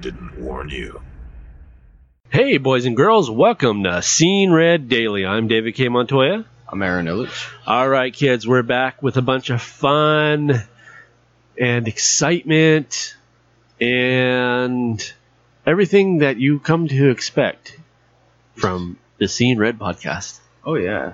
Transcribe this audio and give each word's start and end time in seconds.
Didn't 0.00 0.40
warn 0.40 0.70
you. 0.70 0.98
Hey, 2.30 2.56
boys 2.56 2.86
and 2.86 2.96
girls, 2.96 3.30
welcome 3.30 3.84
to 3.84 4.00
Seeing 4.00 4.50
Red 4.50 4.88
Daily. 4.88 5.26
I'm 5.26 5.46
David 5.46 5.74
K. 5.74 5.90
Montoya. 5.90 6.46
I'm 6.66 6.82
Aaron 6.82 7.04
Illich. 7.04 7.50
All 7.66 7.86
right, 7.86 8.10
kids, 8.10 8.48
we're 8.48 8.62
back 8.62 9.02
with 9.02 9.18
a 9.18 9.22
bunch 9.22 9.50
of 9.50 9.60
fun 9.60 10.62
and 11.58 11.86
excitement 11.86 13.14
and 13.78 15.12
everything 15.66 16.18
that 16.18 16.38
you 16.38 16.60
come 16.60 16.88
to 16.88 17.10
expect 17.10 17.78
from 18.54 18.98
the 19.18 19.28
Seeing 19.28 19.58
Red 19.58 19.78
podcast. 19.78 20.40
Oh 20.64 20.76
yeah. 20.76 21.12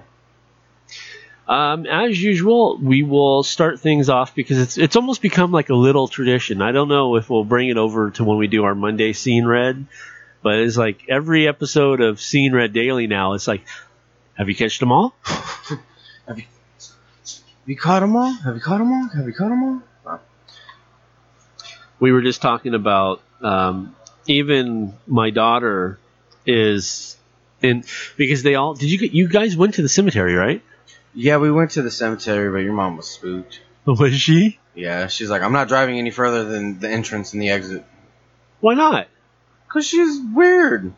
Um, 1.49 1.87
as 1.87 2.21
usual, 2.21 2.77
we 2.79 3.05
will 3.05 3.45
start 3.45 3.79
things 3.79 4.09
off 4.09 4.35
because 4.35 4.59
it's 4.59 4.79
it's 4.79 4.97
almost 4.97 5.23
become 5.23 5.53
like 5.53 5.69
a 5.71 5.75
little 5.75 6.09
tradition. 6.09 6.61
I 6.61 6.73
don't 6.73 6.89
know 6.89 7.17
if 7.17 7.31
we'll 7.31 7.45
bring 7.45 7.69
it 7.69 7.77
over 7.77 8.11
to 8.13 8.25
when 8.25 8.39
we 8.39 8.49
do 8.49 8.65
our 8.65 8.75
Monday 8.75 9.13
Seeing 9.13 9.47
Red, 9.47 9.87
but 10.43 10.59
it's 10.59 10.77
like 10.77 11.03
every 11.09 11.47
episode 11.47 12.01
of 12.01 12.21
Seeing 12.21 12.53
Red 12.53 12.73
Daily 12.73 13.07
now. 13.07 13.35
It's 13.35 13.47
like, 13.47 13.65
have 14.35 14.49
you 14.49 14.57
catched 14.57 14.81
them 14.81 14.91
all? 14.93 15.15
Have 16.27 16.39
you 17.67 17.77
caught 17.77 18.01
them 18.01 18.17
all? 18.17 18.33
Have 18.33 18.57
you 18.57 18.61
caught 18.61 18.79
them 18.79 18.93
all? 18.93 19.09
Have 19.15 19.27
you 19.27 19.33
caught 19.33 19.49
them 19.49 19.63
all? 19.63 19.83
we 21.99 22.13
were 22.13 22.23
just 22.23 22.43
talking 22.43 22.75
about 22.75 23.23
um, 23.41 23.95
even 24.27 24.95
my 25.07 25.31
daughter 25.31 25.99
is 26.45 27.17
in 27.63 27.85
because 28.17 28.43
they 28.43 28.55
all 28.55 28.75
did 28.75 28.91
you 28.91 28.99
get 28.99 29.13
you 29.13 29.29
guys 29.29 29.57
went 29.57 29.75
to 29.75 29.83
the 29.83 29.89
cemetery 29.89 30.35
right 30.35 30.63
Yeah, 31.17 31.39
we 31.39 31.51
went 31.51 31.73
to 31.73 31.83
the 31.83 31.91
cemetery, 31.91 32.51
but 32.51 32.59
your 32.59 32.75
mom 32.75 32.99
was 32.99 33.09
spooked. 33.09 33.61
was 33.87 34.15
she 34.15 34.59
Yeah, 34.75 35.07
she's 35.07 35.31
like, 35.31 35.41
I'm 35.41 35.53
not 35.53 35.67
driving 35.67 35.99
any 35.99 36.11
further 36.11 36.45
than 36.45 36.79
the 36.79 36.91
entrance 36.91 37.33
and 37.33 37.41
the 37.41 37.51
exit. 37.51 37.85
why 38.61 38.75
not 38.75 39.09
Cause 39.69 39.87
she's 39.87 40.21
weird. 40.33 40.93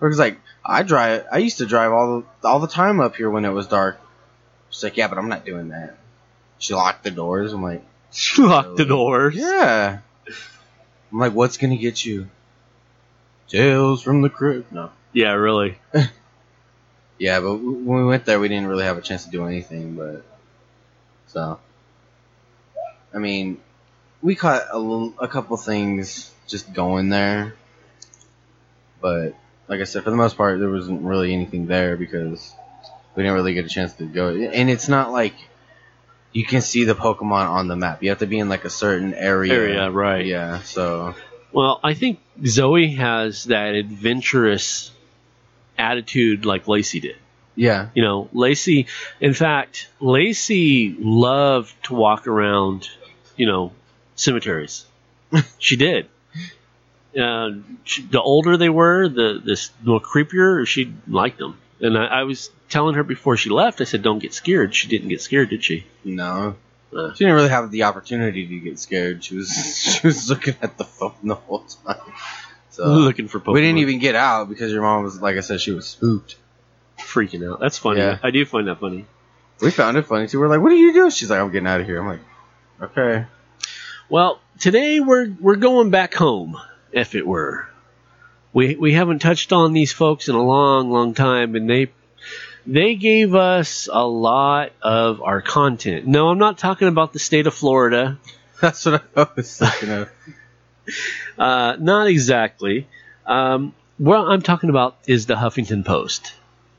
Or 0.00 0.08
it's 0.08 0.18
like, 0.18 0.38
I 0.64 0.82
drive. 0.82 1.26
I 1.30 1.38
used 1.38 1.58
to 1.58 1.66
drive 1.66 1.92
all 1.92 2.20
the 2.20 2.48
all 2.48 2.60
the 2.60 2.68
time 2.68 3.00
up 3.00 3.16
here 3.16 3.28
when 3.28 3.44
it 3.44 3.50
was 3.50 3.66
dark. 3.66 4.00
She's 4.70 4.82
like, 4.82 4.96
yeah, 4.96 5.08
but 5.08 5.18
I'm 5.18 5.28
not 5.28 5.44
doing 5.44 5.68
that. 5.68 5.96
She 6.58 6.74
locked 6.74 7.04
the 7.04 7.10
doors. 7.10 7.52
I'm 7.52 7.62
like, 7.62 7.84
she 8.12 8.42
locked 8.42 8.76
the 8.76 8.84
doors 8.84 9.34
yeah. 9.34 9.98
I'm 11.12 11.18
like, 11.18 11.32
what's 11.32 11.58
gonna 11.58 11.76
get 11.76 12.04
you? 12.04 12.28
Tales 13.48 14.02
from 14.02 14.22
the 14.22 14.30
crypt. 14.30 14.72
No. 14.72 14.90
yeah 15.12 15.32
really 15.32 15.78
Yeah, 17.18 17.40
but 17.40 17.56
when 17.56 17.84
we 17.84 18.04
went 18.04 18.24
there, 18.24 18.40
we 18.40 18.48
didn't 18.48 18.66
really 18.66 18.84
have 18.84 18.98
a 18.98 19.02
chance 19.02 19.24
to 19.24 19.30
do 19.30 19.46
anything. 19.46 19.94
But 19.94 20.24
so, 21.28 21.58
I 23.12 23.18
mean, 23.18 23.60
we 24.22 24.34
caught 24.34 24.62
a 24.70 24.78
little, 24.78 25.14
a 25.18 25.28
couple 25.28 25.56
things 25.56 26.32
just 26.46 26.72
going 26.72 27.08
there. 27.08 27.54
But 29.00 29.34
like 29.68 29.80
I 29.80 29.84
said, 29.84 30.04
for 30.04 30.10
the 30.10 30.16
most 30.16 30.36
part, 30.36 30.58
there 30.58 30.70
wasn't 30.70 31.02
really 31.02 31.32
anything 31.32 31.66
there 31.66 31.96
because 31.96 32.52
we 33.14 33.22
didn't 33.22 33.34
really 33.34 33.54
get 33.54 33.64
a 33.64 33.68
chance 33.68 33.92
to 33.94 34.06
go. 34.06 34.28
And 34.30 34.68
it's 34.68 34.88
not 34.88 35.12
like 35.12 35.34
you 36.32 36.44
can 36.44 36.62
see 36.62 36.84
the 36.84 36.94
Pokemon 36.94 37.48
on 37.48 37.68
the 37.68 37.76
map. 37.76 38.02
You 38.02 38.08
have 38.08 38.18
to 38.18 38.26
be 38.26 38.38
in 38.38 38.48
like 38.48 38.64
a 38.64 38.70
certain 38.70 39.14
area. 39.14 39.52
Area, 39.52 39.90
right. 39.90 40.26
Yeah. 40.26 40.62
So 40.62 41.14
well 41.54 41.80
i 41.82 41.94
think 41.94 42.20
zoe 42.44 42.90
has 42.94 43.44
that 43.44 43.74
adventurous 43.74 44.90
attitude 45.78 46.44
like 46.44 46.68
lacey 46.68 47.00
did. 47.00 47.16
Yeah, 47.56 47.88
you 47.94 48.02
know 48.02 48.28
lacey 48.32 48.86
in 49.20 49.32
fact 49.32 49.88
lacey 50.00 50.96
loved 50.98 51.72
to 51.84 51.94
walk 51.94 52.26
around 52.26 52.88
you 53.36 53.46
know 53.46 53.72
cemeteries. 54.16 54.86
She 55.58 55.76
did. 55.76 56.08
Uh, 57.18 57.50
she, 57.84 58.02
the 58.02 58.20
older 58.20 58.56
they 58.56 58.68
were 58.68 59.08
the 59.08 59.40
the 59.44 59.68
more 59.84 60.00
creepier 60.00 60.66
she 60.66 60.92
liked 61.06 61.38
them. 61.38 61.58
And 61.80 61.96
I, 61.96 62.06
I 62.06 62.22
was 62.24 62.50
telling 62.68 62.94
her 62.96 63.04
before 63.04 63.36
she 63.36 63.50
left 63.50 63.80
i 63.80 63.84
said 63.84 64.02
don't 64.02 64.18
get 64.18 64.34
scared. 64.34 64.74
She 64.74 64.88
didn't 64.88 65.08
get 65.08 65.20
scared 65.20 65.50
did 65.50 65.62
she? 65.62 65.86
No. 66.04 66.56
Uh, 66.92 67.12
She 67.14 67.24
didn't 67.24 67.34
really 67.34 67.48
have 67.50 67.70
the 67.70 67.84
opportunity 67.84 68.46
to 68.46 68.58
get 68.60 68.78
scared. 68.80 69.22
She 69.22 69.36
was 69.36 69.48
she 70.00 70.06
was 70.06 70.28
looking 70.28 70.56
at 70.60 70.76
the 70.76 70.84
phone 70.84 71.14
the 71.22 71.36
whole 71.36 71.64
time. 71.86 72.00
So 72.74 72.84
uh, 72.84 72.88
looking 72.88 73.28
for 73.28 73.38
Pokemon. 73.40 73.54
we 73.54 73.60
didn't 73.60 73.78
even 73.78 73.98
get 74.00 74.14
out 74.14 74.48
because 74.48 74.72
your 74.72 74.82
mom 74.82 75.04
was 75.04 75.20
like 75.20 75.36
I 75.36 75.40
said 75.40 75.60
she 75.60 75.70
was 75.72 75.86
spooked. 75.86 76.36
freaking 76.98 77.48
out 77.50 77.60
that's 77.60 77.78
funny 77.78 78.00
Yeah. 78.00 78.18
i 78.22 78.30
do 78.30 78.44
find 78.44 78.66
that 78.68 78.80
funny 78.80 79.06
We 79.60 79.70
found 79.70 79.96
it 79.96 80.06
funny 80.06 80.26
too. 80.26 80.40
We're 80.40 80.48
like, 80.48 80.60
"What 80.60 80.72
are 80.72 80.76
you 80.76 80.92
doing?" 80.92 81.10
She's 81.10 81.30
like, 81.30 81.38
"I'm 81.40 81.50
getting 81.52 81.68
out 81.68 81.80
of 81.80 81.86
here." 81.86 82.00
I'm 82.00 82.08
like, 82.08 82.20
"Okay." 82.82 83.26
Well, 84.08 84.40
today 84.58 84.98
we're 85.00 85.30
we're 85.40 85.56
going 85.56 85.90
back 85.90 86.12
home, 86.14 86.56
if 86.92 87.14
it 87.14 87.24
were. 87.26 87.68
We 88.52 88.74
we 88.74 88.92
haven't 88.92 89.20
touched 89.20 89.52
on 89.52 89.72
these 89.72 89.92
folks 89.92 90.28
in 90.28 90.34
a 90.34 90.42
long, 90.42 90.90
long 90.90 91.14
time, 91.14 91.54
and 91.54 91.70
they 91.70 91.92
they 92.66 92.96
gave 92.96 93.34
us 93.36 93.88
a 93.92 94.04
lot 94.06 94.72
of 94.82 95.22
our 95.22 95.40
content. 95.40 96.06
No, 96.08 96.28
I'm 96.30 96.38
not 96.38 96.58
talking 96.58 96.88
about 96.88 97.12
the 97.12 97.18
state 97.20 97.46
of 97.46 97.54
Florida. 97.54 98.18
That's 98.60 98.84
what 98.86 99.04
I 99.16 99.26
was 99.36 99.56
thinking 99.58 99.90
of. 99.90 100.10
Uh, 101.38 101.76
not 101.80 102.06
exactly. 102.06 102.86
Um, 103.26 103.74
what 103.98 104.18
I'm 104.18 104.42
talking 104.42 104.70
about 104.70 104.96
is 105.06 105.26
the 105.26 105.34
Huffington 105.34 105.84
Post. 105.84 106.32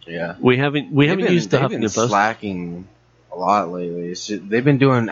Yeah. 0.08 0.36
We 0.40 0.58
haven't 0.58 0.92
we 0.92 1.06
They've 1.06 1.10
haven't 1.12 1.26
been- 1.26 1.34
used 1.34 1.50
the 1.52 1.58
Huffington 1.58 1.94
Post. 1.94 2.10
slacking 2.10 2.88
a 3.32 3.36
lot 3.38 3.70
lately. 3.72 4.10
Just- 4.10 4.48
they've 4.50 4.64
been 4.64 4.78
doing 4.78 5.10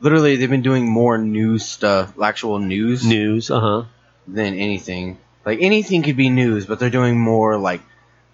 literally 0.00 0.36
they've 0.36 0.50
been 0.50 0.62
doing 0.62 0.86
more 0.88 1.16
news 1.18 1.64
stuff, 1.64 2.12
actual 2.20 2.58
news, 2.58 3.06
News, 3.06 3.50
uh 3.50 3.60
huh. 3.60 3.82
than 4.26 4.54
anything. 4.54 5.18
Like 5.46 5.60
anything 5.62 6.02
could 6.02 6.16
be 6.16 6.28
news, 6.28 6.66
but 6.66 6.78
they're 6.78 6.90
doing 6.90 7.18
more 7.18 7.56
like 7.56 7.80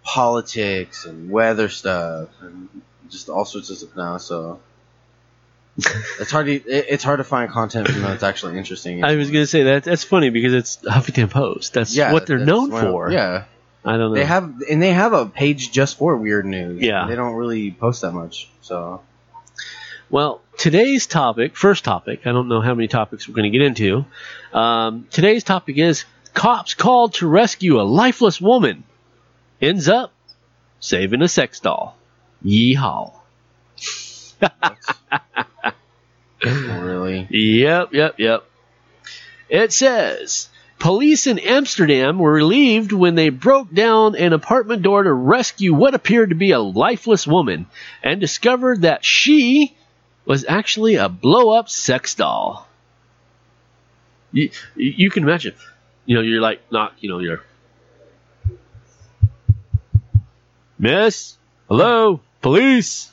politics 0.03 1.05
and 1.05 1.31
weather 1.31 1.69
stuff 1.69 2.29
and 2.41 2.69
just 3.11 3.29
all 3.29 3.45
sorts 3.45 3.71
of 3.71 3.77
stuff 3.79 3.97
now. 3.97 4.17
So 4.19 4.61
it's 6.21 6.31
hard 6.31 6.47
to 6.47 6.55
it, 6.55 6.87
it's 6.89 7.05
hard 7.05 7.19
to 7.19 7.25
find 7.25 7.51
content 7.51 7.89
from 7.89 8.03
that's 8.03 8.23
actually 8.23 8.57
interesting. 8.59 9.05
I 9.05 9.17
was 9.17 9.31
gonna 9.31 9.47
say 9.47 9.65
that 9.65 9.85
that's 9.85 10.05
funny 10.05 10.31
because 10.31 10.55
it's 10.55 10.77
Huffington 10.79 11.31
Post. 11.31 11.75
That's 11.75 11.95
yeah, 11.95 12.13
what 12.13 12.27
they're 12.27 12.39
that's 12.39 12.47
known 12.49 12.71
what- 12.71 12.83
for. 12.85 13.11
Yeah, 13.11 13.45
I 13.85 13.93
don't 13.93 14.11
know. 14.11 14.15
they 14.15 14.25
have 14.25 14.55
and 14.71 14.83
they 14.83 14.93
have 14.93 15.13
a 15.13 15.27
page 15.27 15.73
just 15.73 15.99
for 15.99 16.17
weird 16.17 16.47
news. 16.47 16.81
Yeah. 16.83 17.07
they 17.09 17.15
don't 17.15 17.35
really 17.35 17.71
post 17.71 18.03
that 18.03 18.13
much. 18.13 18.49
So 18.63 19.03
Well, 20.11 20.41
today's 20.57 21.07
topic, 21.07 21.57
first 21.57 21.85
topic, 21.85 22.27
I 22.27 22.33
don't 22.33 22.49
know 22.49 22.61
how 22.61 22.75
many 22.75 22.89
topics 22.89 23.29
we're 23.29 23.35
going 23.35 23.51
to 23.53 23.59
get 23.59 23.65
into. 23.67 24.05
Um, 24.53 25.07
today's 25.11 25.45
topic 25.45 25.79
is 25.79 26.05
cops 26.33 26.75
called 26.75 27.15
to 27.15 27.27
rescue 27.27 27.81
a 27.81 27.83
lifeless 27.83 28.41
woman. 28.41 28.85
Ends 29.61 29.89
up 29.89 30.13
saving 30.81 31.23
a 31.23 31.29
sex 31.29 31.61
doll. 31.61 31.97
Yeehaw. 32.45 33.13
really, 36.45 37.27
Yep, 37.31 37.93
yep, 37.93 38.15
yep. 38.19 38.45
It 39.49 39.73
says 39.73 40.49
police 40.79 41.27
in 41.27 41.39
Amsterdam 41.39 42.19
were 42.19 42.33
relieved 42.33 42.93
when 42.93 43.15
they 43.15 43.31
broke 43.31 43.73
down 43.73 44.17
an 44.17 44.33
apartment 44.33 44.83
door 44.83 45.03
to 45.03 45.13
rescue 45.13 45.75
what 45.75 45.95
appeared 45.95 46.31
to 46.31 46.35
be 46.35 46.53
a 46.53 46.61
lifeless 46.61 47.27
woman 47.27 47.67
and 48.03 48.21
discovered 48.21 48.83
that 48.83 49.05
she 49.05 49.75
was 50.25 50.45
actually 50.49 50.97
a 50.97 51.09
blow 51.09 51.57
up 51.57 51.69
sex 51.69 52.15
doll. 52.15 52.67
You, 54.33 54.51
you 54.75 55.11
can 55.11 55.23
imagine, 55.23 55.55
you 56.05 56.17
know, 56.17 56.21
you're 56.21 56.41
like, 56.41 56.61
not, 56.71 56.95
you 56.99 57.09
know, 57.09 57.21
you're. 57.21 57.43
Miss? 60.79 61.37
Hello? 61.69 62.21
Police? 62.43 63.11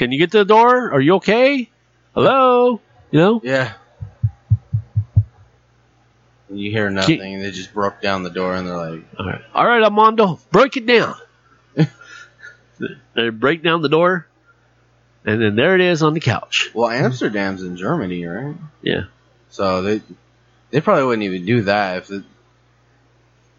Can 0.00 0.12
you 0.12 0.18
get 0.18 0.30
to 0.30 0.38
the 0.38 0.44
door? 0.46 0.94
Are 0.94 1.00
you 1.02 1.16
okay? 1.16 1.68
Hello? 2.14 2.80
You 3.10 3.20
know? 3.20 3.40
yeah. 3.44 3.74
You 6.48 6.70
hear 6.70 6.88
nothing. 6.88 7.38
They 7.38 7.50
just 7.50 7.74
broke 7.74 8.00
down 8.00 8.22
the 8.22 8.30
door 8.30 8.54
and 8.54 8.66
they're 8.66 8.78
like, 8.78 9.04
All 9.18 9.26
right, 9.26 9.42
all 9.54 9.66
right, 9.66 9.82
Armando, 9.82 10.40
break 10.50 10.78
it 10.78 10.86
down. 10.86 11.16
they 13.14 13.28
break 13.28 13.62
down 13.62 13.82
the 13.82 13.90
door, 13.90 14.26
and 15.26 15.42
then 15.42 15.54
there 15.54 15.74
it 15.74 15.82
is 15.82 16.02
on 16.02 16.14
the 16.14 16.20
couch. 16.20 16.70
"Well, 16.72 16.88
Amsterdam's 16.88 17.62
in 17.62 17.76
Germany, 17.76 18.24
right?" 18.24 18.56
Yeah, 18.80 19.02
So 19.50 19.82
they 19.82 20.00
they 20.70 20.80
probably 20.80 21.04
wouldn't 21.04 21.24
even 21.24 21.44
do 21.44 21.62
that 21.64 21.98
if 21.98 22.10
it, 22.10 22.24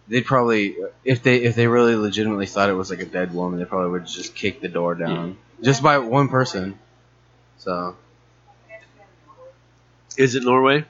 they'd 0.07 0.25
probably 0.25 0.75
if 1.05 1.21
they 1.21 1.43
if 1.43 1.53
they 1.53 1.67
really 1.67 1.95
legitimately 1.95 2.47
thought 2.47 2.71
it 2.71 2.73
was 2.73 2.89
like 2.89 3.01
a 3.01 3.05
dead 3.05 3.31
woman, 3.31 3.59
they 3.59 3.65
probably 3.65 3.91
would 3.91 4.07
just 4.07 4.33
kick 4.33 4.59
the 4.59 4.69
door 4.69 4.95
down 4.95 5.38
just 5.62 5.81
by 5.84 5.98
one 6.00 6.28
person. 6.30 6.78
So 7.60 7.96
Is 10.18 10.36
it 10.36 10.44
Norway? 10.44 10.86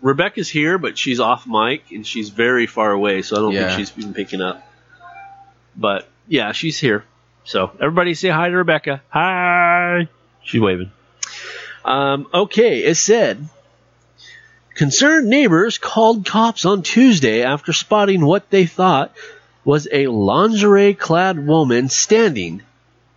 Rebecca's 0.00 0.48
here, 0.48 0.78
but 0.78 0.96
she's 0.96 1.20
off 1.20 1.46
mic 1.46 1.90
and 1.92 2.06
she's 2.06 2.30
very 2.30 2.66
far 2.66 2.90
away, 2.90 3.20
so 3.22 3.36
I 3.36 3.40
don't 3.40 3.52
Yeah. 3.52 3.66
think 3.76 3.78
she's 3.78 3.90
been 4.04 4.14
picking 4.14 4.40
up. 4.40 4.66
But 5.76 6.08
yeah, 6.26 6.52
she's 6.52 6.78
here. 6.78 7.04
So 7.44 7.72
everybody 7.80 8.14
say 8.14 8.28
hi 8.28 8.48
to 8.48 8.56
Rebecca. 8.56 9.02
Hi. 9.10 10.08
She's 10.42 10.60
waving. 10.60 10.90
Um, 11.84 12.26
okay, 12.32 12.80
it 12.84 12.94
said 12.96 13.46
concerned 14.74 15.28
neighbors 15.28 15.76
called 15.78 16.24
cops 16.24 16.64
on 16.64 16.82
Tuesday 16.82 17.42
after 17.42 17.72
spotting 17.72 18.24
what 18.24 18.48
they 18.50 18.64
thought 18.66 19.12
was 19.64 19.86
a 19.92 20.06
lingerie 20.06 20.94
clad 20.94 21.46
woman 21.46 21.88
standing 21.90 22.62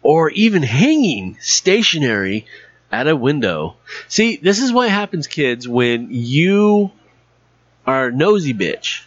or 0.04 0.30
even 0.30 0.62
hanging 0.62 1.38
stationary 1.40 2.46
at 2.92 3.08
a 3.08 3.16
window. 3.16 3.76
See, 4.08 4.36
this 4.36 4.60
is 4.60 4.72
what 4.72 4.90
happens, 4.90 5.26
kids, 5.28 5.68
when 5.68 6.10
you 6.12 6.92
are 7.88 8.08
a 8.08 8.12
nosy 8.12 8.54
bitch. 8.54 9.04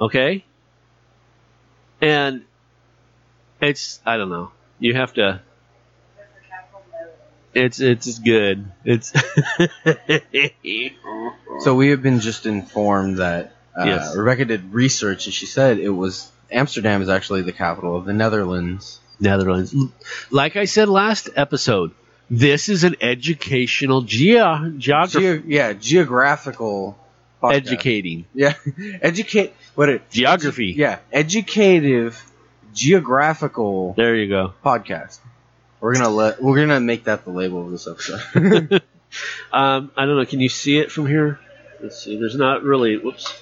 Okay? 0.00 0.44
And 2.00 2.44
it's 3.60 4.00
I 4.06 4.16
don't 4.16 4.30
know. 4.30 4.52
You 4.78 4.94
have 4.94 5.12
to 5.14 5.42
it's 7.54 7.80
it's 7.80 8.18
good. 8.18 8.70
It's 8.84 9.12
so 11.64 11.74
we 11.74 11.88
have 11.88 12.02
been 12.02 12.20
just 12.20 12.46
informed 12.46 13.16
that 13.18 13.56
uh, 13.78 13.84
Yes. 13.84 14.14
Rebecca 14.16 14.44
did 14.44 14.72
research 14.72 15.26
and 15.26 15.34
she 15.34 15.46
said 15.46 15.78
it 15.78 15.88
was 15.90 16.30
Amsterdam 16.50 17.02
is 17.02 17.08
actually 17.08 17.42
the 17.42 17.52
capital 17.52 17.96
of 17.96 18.04
the 18.04 18.12
Netherlands. 18.12 19.00
Netherlands. 19.20 19.74
Like 20.30 20.56
I 20.56 20.64
said 20.66 20.88
last 20.88 21.28
episode, 21.36 21.92
this 22.30 22.68
is 22.68 22.84
an 22.84 22.96
educational 23.00 24.02
geo- 24.02 24.70
geography 24.76 25.20
Geo- 25.20 25.42
yeah, 25.46 25.72
geographical 25.72 26.98
podcast. 27.42 27.54
educating 27.54 28.24
Yeah, 28.34 28.54
educate 29.02 29.54
what 29.74 29.88
it 29.88 30.10
geography. 30.10 30.74
yeah 30.76 30.98
educative 31.12 32.20
geographical 32.74 33.94
There 33.96 34.14
you 34.16 34.28
go. 34.28 34.52
podcast. 34.64 35.18
We're 35.80 35.94
gonna 35.94 36.08
let 36.10 36.42
we're 36.42 36.56
gonna 36.56 36.80
make 36.80 37.04
that 37.04 37.24
the 37.24 37.30
label 37.30 37.64
of 37.64 37.70
this 37.70 37.86
episode. 37.86 38.82
Um, 39.50 39.90
I 39.96 40.04
don't 40.04 40.16
know. 40.18 40.26
Can 40.26 40.40
you 40.40 40.50
see 40.50 40.78
it 40.78 40.92
from 40.92 41.06
here? 41.06 41.40
Let's 41.82 41.98
see. 42.04 42.18
There's 42.18 42.36
not 42.36 42.62
really. 42.62 42.98
Whoops. 42.98 43.32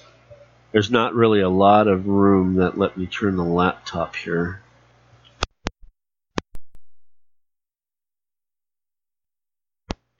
There's 0.70 0.92
not 0.92 1.14
really 1.14 1.40
a 1.40 1.48
lot 1.48 1.88
of 1.88 2.06
room 2.06 2.56
that 2.56 2.78
let 2.78 2.96
me 2.96 3.06
turn 3.06 3.34
the 3.36 3.42
laptop 3.42 4.14
here. 4.14 4.60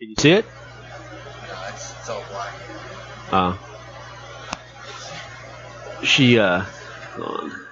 Can 0.07 0.11
you 0.11 0.17
see 0.19 0.31
it? 0.31 0.45
Uh, 3.33 3.57
she, 6.05 6.39
uh, 6.39 6.61
hold 6.61 7.41
on. 7.41 7.67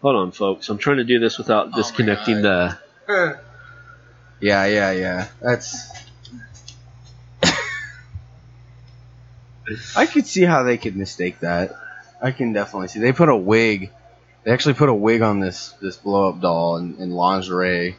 Hold 0.00 0.16
on, 0.16 0.32
folks. 0.32 0.68
I'm 0.68 0.78
trying 0.78 0.96
to 0.96 1.04
do 1.04 1.20
this 1.20 1.38
without 1.38 1.72
disconnecting 1.72 2.42
the. 2.42 2.76
yeah, 4.40 4.66
yeah, 4.66 4.90
yeah. 4.90 5.28
That's. 5.40 5.88
I 9.96 10.06
could 10.06 10.26
see 10.26 10.42
how 10.42 10.64
they 10.64 10.78
could 10.78 10.96
mistake 10.96 11.38
that. 11.40 11.76
I 12.20 12.32
can 12.32 12.52
definitely 12.52 12.88
see. 12.88 12.98
They 12.98 13.12
put 13.12 13.28
a 13.28 13.36
wig. 13.36 13.92
They 14.42 14.50
actually 14.50 14.74
put 14.74 14.88
a 14.88 14.94
wig 14.94 15.22
on 15.22 15.38
this 15.38 15.68
this 15.80 15.96
blow 15.96 16.30
up 16.30 16.40
doll 16.40 16.78
in, 16.78 16.96
in 16.96 17.12
lingerie. 17.12 17.98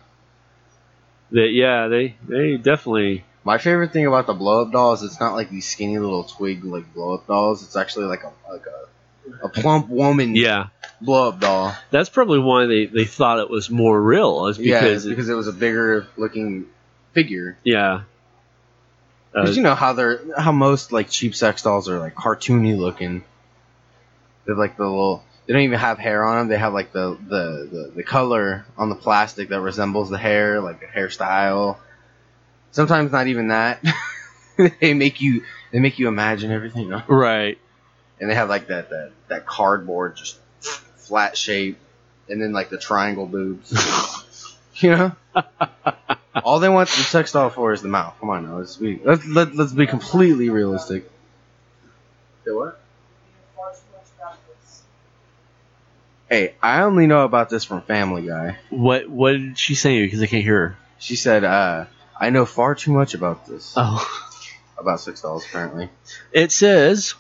The 1.33 1.41
yeah, 1.41 1.87
they 1.89 2.15
they 2.27 2.55
definitely. 2.57 3.25
My 3.43 3.57
favorite 3.57 3.91
thing 3.91 4.05
about 4.07 4.25
the 4.27 4.33
blow 4.33 4.61
up 4.61 4.71
doll 4.71 4.93
is 4.93 5.03
it's 5.03 5.19
not 5.19 5.33
like 5.33 5.49
these 5.49 5.67
skinny 5.67 5.97
little 5.99 6.23
twig 6.23 6.63
like 6.63 6.93
blow 6.93 7.15
up 7.15 7.27
dolls. 7.27 7.61
It's 7.61 7.75
actually 7.75 8.05
like 8.05 8.23
a 8.23 8.31
like 8.49 8.65
a, 8.67 9.45
a 9.47 9.49
plump 9.49 9.89
woman 9.89 10.33
Yeah, 10.35 10.67
blow 11.01 11.27
up 11.27 11.41
doll. 11.41 11.75
that's 11.91 12.07
probably 12.09 12.39
why 12.39 12.67
they, 12.67 12.85
they 12.85 13.03
thought 13.03 13.39
it 13.39 13.49
was 13.49 13.69
more 13.69 14.01
real. 14.01 14.47
Is 14.47 14.57
yeah, 14.59 14.79
because 14.79 15.05
it's 15.05 15.09
because 15.09 15.27
it 15.27 15.33
was 15.33 15.49
a 15.49 15.53
bigger 15.53 16.07
looking 16.15 16.67
figure. 17.11 17.57
yeah. 17.65 18.03
Uh, 19.35 19.41
Because 19.41 19.57
you 19.57 19.63
know 19.63 19.75
how 19.75 19.91
they're 19.93 20.21
how 20.37 20.51
most 20.53 20.91
like 20.93 21.09
cheap 21.09 21.35
sex 21.35 21.63
dolls 21.63 21.89
are 21.89 21.99
like 21.99 22.15
cartoony 22.15 22.77
looking. 22.77 23.23
They're 24.45 24.55
like 24.55 24.77
the 24.77 24.83
little. 24.83 25.23
They 25.45 25.53
don't 25.53 25.63
even 25.63 25.79
have 25.79 25.99
hair 25.99 26.23
on 26.23 26.37
them. 26.37 26.47
They 26.47 26.57
have 26.57 26.73
like 26.73 26.93
the 26.93 27.17
the, 27.27 27.69
the, 27.71 27.91
the 27.95 28.03
color 28.03 28.65
on 28.77 28.89
the 28.89 28.95
plastic 28.95 29.49
that 29.49 29.59
resembles 29.61 30.09
the 30.09 30.17
hair, 30.17 30.61
like 30.61 30.81
a 30.83 30.97
hairstyle. 30.97 31.77
Sometimes 32.71 33.11
not 33.11 33.27
even 33.27 33.49
that. 33.49 33.83
they 34.79 34.93
make 34.93 35.21
you 35.21 35.43
they 35.71 35.79
make 35.79 35.99
you 35.99 36.07
imagine 36.07 36.51
everything, 36.51 36.83
you 36.83 36.89
know? 36.89 37.03
right. 37.07 37.57
and 38.19 38.29
they 38.29 38.35
have 38.35 38.49
like 38.49 38.67
that 38.67 38.89
that 38.89 39.11
that 39.27 39.45
cardboard 39.45 40.15
just 40.15 40.37
flat 40.97 41.37
shape, 41.37 41.77
and 42.29 42.41
then 42.41 42.53
like 42.53 42.69
the 42.69 42.77
triangle 42.77 43.25
boobs. 43.25 44.55
you 44.75 44.91
know. 44.91 45.11
All 46.43 46.59
they 46.59 46.69
want 46.69 46.89
the 46.89 46.95
sex 46.95 47.31
doll 47.31 47.49
for 47.49 47.73
is 47.73 47.81
the 47.81 47.87
mouth. 47.87 48.15
Come 48.19 48.29
on 48.29 48.45
now, 48.45 48.57
let's 48.57 48.77
be 48.77 48.99
let's 49.03 49.25
let, 49.27 49.55
let's 49.55 49.73
be 49.73 49.87
completely 49.87 50.49
realistic. 50.49 51.09
The 52.43 52.55
what? 52.55 52.82
Hey, 56.33 56.55
I 56.63 56.81
only 56.81 57.05
know 57.05 57.25
about 57.25 57.51
this 57.51 57.63
from 57.63 57.83
Family 57.83 58.23
Guy. 58.23 58.57
What 58.71 59.07
what 59.07 59.33
did 59.33 59.55
she 59.55 59.75
say? 59.75 60.03
Because 60.03 60.19
I 60.19 60.25
can't 60.25 60.43
hear 60.43 60.69
her. 60.69 60.77
She 60.97 61.15
said, 61.15 61.43
uh, 61.43 61.85
"I 62.19 62.31
know 62.31 62.47
far 62.47 62.73
too 62.73 62.91
much 62.91 63.13
about 63.13 63.45
this 63.45 63.75
Oh. 63.77 64.03
about 64.79 64.99
six 64.99 65.21
dollars 65.21 65.45
Apparently, 65.45 65.91
It 66.31 66.51
says 66.51 67.13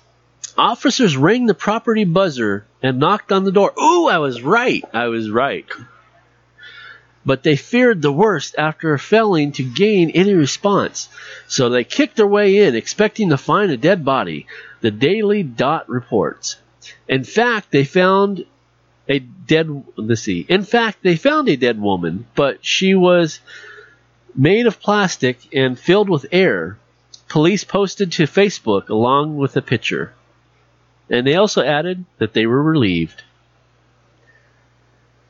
officers 0.57 1.15
rang 1.15 1.45
the 1.45 1.53
property 1.53 2.05
buzzer 2.05 2.65
and 2.81 2.97
knocked 2.97 3.31
on 3.31 3.43
the 3.43 3.51
door. 3.51 3.71
Ooh, 3.79 4.07
I 4.07 4.17
was 4.17 4.41
right. 4.41 4.83
I 4.95 5.09
was 5.09 5.29
right. 5.29 5.67
But 7.23 7.43
they 7.43 7.55
feared 7.55 8.01
the 8.01 8.11
worst 8.11 8.55
after 8.57 8.97
failing 8.97 9.51
to 9.53 9.63
gain 9.63 10.09
any 10.09 10.33
response. 10.33 11.07
So 11.47 11.69
they 11.69 11.83
kicked 11.83 12.15
their 12.15 12.25
way 12.25 12.65
in, 12.65 12.75
expecting 12.75 13.29
to 13.29 13.37
find 13.37 13.69
a 13.69 13.77
dead 13.77 14.03
body. 14.03 14.47
The 14.81 14.89
Daily 14.89 15.43
Dot 15.43 15.87
reports. 15.87 16.55
In 17.07 17.23
fact, 17.23 17.69
they 17.69 17.85
found 17.85 18.45
a 19.07 19.19
dead. 19.19 19.83
Let's 19.97 20.21
see. 20.21 20.45
In 20.47 20.63
fact, 20.63 20.99
they 21.03 21.15
found 21.15 21.49
a 21.49 21.55
dead 21.57 21.79
woman, 21.79 22.25
but 22.35 22.65
she 22.65 22.95
was 22.95 23.39
made 24.35 24.65
of 24.67 24.79
plastic 24.79 25.37
and 25.53 25.77
filled 25.79 26.09
with 26.09 26.25
air. 26.31 26.77
Police 27.27 27.63
posted 27.63 28.11
to 28.13 28.23
Facebook 28.23 28.89
along 28.89 29.37
with 29.37 29.55
a 29.57 29.61
picture. 29.61 30.13
And 31.09 31.25
they 31.27 31.35
also 31.35 31.61
added 31.63 32.05
that 32.19 32.33
they 32.33 32.45
were 32.45 32.61
relieved. 32.61 33.23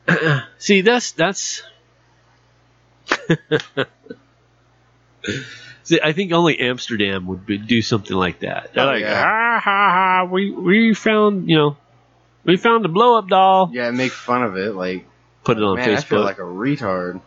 See, 0.58 0.82
that's 0.82 1.12
that's. 1.12 1.62
See, 5.82 6.00
I 6.02 6.12
think 6.12 6.32
only 6.32 6.58
Amsterdam 6.60 7.26
would 7.26 7.44
be, 7.44 7.58
do 7.58 7.82
something 7.82 8.16
like 8.16 8.40
that. 8.40 8.72
They're 8.72 8.84
Oh, 8.84 8.86
like, 8.86 9.00
yeah. 9.02 9.22
ha 9.22 9.60
ha 9.62 9.90
ha, 9.92 10.24
we 10.30 10.50
we 10.50 10.94
found 10.94 11.48
you 11.50 11.56
know, 11.56 11.76
we 12.44 12.56
found 12.56 12.84
the 12.84 12.88
blow 12.88 13.18
up 13.18 13.28
doll. 13.28 13.70
yeah, 13.72 13.90
make 13.90 14.12
fun 14.12 14.42
of 14.42 14.56
it. 14.56 14.74
Like, 14.74 15.06
Put 15.44 15.58
it 15.58 15.62
on 15.62 15.76
man, 15.76 15.90
I 15.90 16.00
feel 16.00 16.20
Facebook, 16.20 16.24
like 16.24 16.38
a 16.38 16.42
retard. 16.42 17.20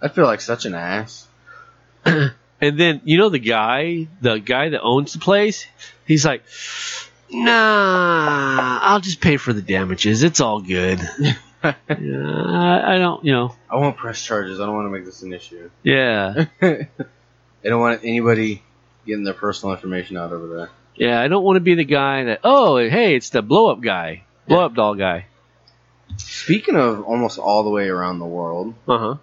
I 0.00 0.08
feel 0.08 0.24
like 0.24 0.40
such 0.40 0.64
an 0.64 0.74
ass. 0.74 1.26
and 2.04 2.32
then 2.60 3.00
you 3.04 3.18
know 3.18 3.28
the 3.28 3.38
guy, 3.38 4.08
the 4.20 4.38
guy 4.38 4.70
that 4.70 4.80
owns 4.82 5.12
the 5.12 5.18
place, 5.18 5.66
he's 6.06 6.24
like, 6.24 6.42
Nah, 7.30 8.78
I'll 8.82 9.00
just 9.00 9.20
pay 9.20 9.36
for 9.36 9.52
the 9.52 9.62
damages. 9.62 10.22
It's 10.22 10.40
all 10.40 10.60
good. 10.60 11.00
yeah, 11.20 11.74
I 11.88 12.94
I 12.94 12.98
don't, 12.98 13.24
you 13.24 13.32
know, 13.32 13.54
I 13.70 13.76
won't 13.76 13.96
press 13.96 14.22
charges. 14.22 14.60
I 14.60 14.66
don't 14.66 14.74
want 14.74 14.86
to 14.86 14.90
make 14.90 15.04
this 15.04 15.22
an 15.22 15.32
issue. 15.32 15.70
yeah, 15.82 16.46
I 16.62 16.88
don't 17.62 17.80
want 17.80 18.00
anybody 18.04 18.62
getting 19.06 19.24
their 19.24 19.34
personal 19.34 19.74
information 19.74 20.16
out 20.16 20.32
over 20.32 20.46
there. 20.48 20.70
yeah. 20.96 21.20
I 21.20 21.28
don't 21.28 21.42
want 21.44 21.56
to 21.56 21.60
be 21.60 21.74
the 21.74 21.84
guy 21.84 22.24
that, 22.24 22.40
oh, 22.44 22.76
hey, 22.78 23.14
it's 23.16 23.30
the 23.30 23.42
blow 23.42 23.70
up 23.70 23.80
guy, 23.80 24.24
blow 24.46 24.64
up 24.64 24.74
doll 24.74 24.94
guy. 24.94 25.26
Speaking 26.16 26.76
of 26.76 27.02
almost 27.04 27.38
all 27.38 27.62
the 27.62 27.70
way 27.70 27.88
around 27.88 28.18
the 28.18 28.26
world 28.26 28.74
Uh 28.86 28.98
huh. 28.98 29.14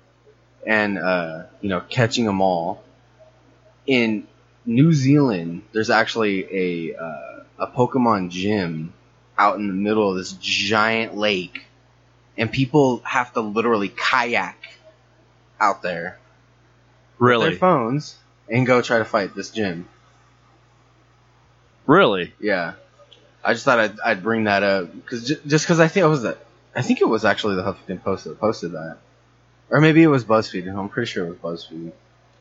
and 0.65 0.97
uh, 0.97 1.43
you 1.61 1.69
know 1.69 1.81
catching 1.81 2.25
them 2.25 2.41
all, 2.41 2.83
in 3.85 4.27
New 4.65 4.91
Zealand, 4.93 5.63
there's 5.71 5.89
actually 5.89 6.45
a 6.91 6.95
uh, 6.97 7.43
a 7.59 7.67
Pokemon 7.67 8.29
gym 8.29 8.93
out 9.37 9.57
in 9.59 9.67
the 9.67 9.73
middle 9.73 10.09
of 10.09 10.17
this 10.17 10.33
giant 10.33 11.15
lake, 11.15 11.65
and 12.37 12.51
people 12.51 13.01
have 13.03 13.31
to 13.33 13.41
literally 13.41 13.89
kayak 13.89 14.57
out 15.59 15.81
there 15.81 16.17
with 17.19 17.29
Really? 17.29 17.49
their 17.51 17.59
phones 17.59 18.15
and 18.49 18.65
go 18.65 18.81
try 18.81 18.97
to 18.97 19.05
fight 19.05 19.35
this 19.35 19.49
gym. 19.51 19.87
Really? 21.85 22.33
Yeah, 22.39 22.73
I 23.43 23.53
just 23.53 23.65
thought 23.65 23.79
I'd, 23.79 23.99
I'd 23.99 24.23
bring 24.23 24.45
that 24.45 24.63
up 24.63 24.93
because 24.93 25.27
j- 25.27 25.39
just 25.47 25.65
because 25.65 25.79
I 25.79 25.87
think 25.87 26.05
it 26.05 26.09
was 26.09 26.23
the, 26.23 26.37
I 26.75 26.81
think 26.81 27.01
it 27.01 27.07
was 27.07 27.25
actually 27.25 27.55
the 27.55 27.63
Huffington 27.63 28.03
Post 28.03 28.25
that 28.25 28.39
posted 28.39 28.73
that, 28.73 28.97
or 29.69 29.81
maybe 29.81 30.03
it 30.03 30.07
was 30.07 30.25
BuzzFeed. 30.25 30.67
I'm 30.73 30.89
pretty 30.89 31.09
sure 31.09 31.25
it 31.25 31.41
was 31.41 31.65
BuzzFeed. 31.67 31.91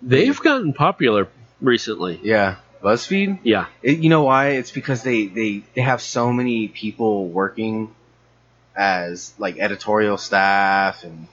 They've 0.02 0.38
gotten 0.40 0.72
popular 0.72 1.28
recently. 1.60 2.20
Yeah, 2.22 2.56
BuzzFeed. 2.82 3.40
Yeah. 3.42 3.66
It, 3.82 3.98
you 3.98 4.08
know 4.08 4.22
why? 4.22 4.50
It's 4.50 4.70
because 4.70 5.02
they, 5.02 5.26
they, 5.26 5.62
they 5.74 5.80
have 5.80 6.00
so 6.00 6.32
many 6.32 6.68
people 6.68 7.28
working 7.28 7.94
as 8.76 9.34
like 9.38 9.58
editorial 9.58 10.18
staff 10.18 11.04
and 11.04 11.26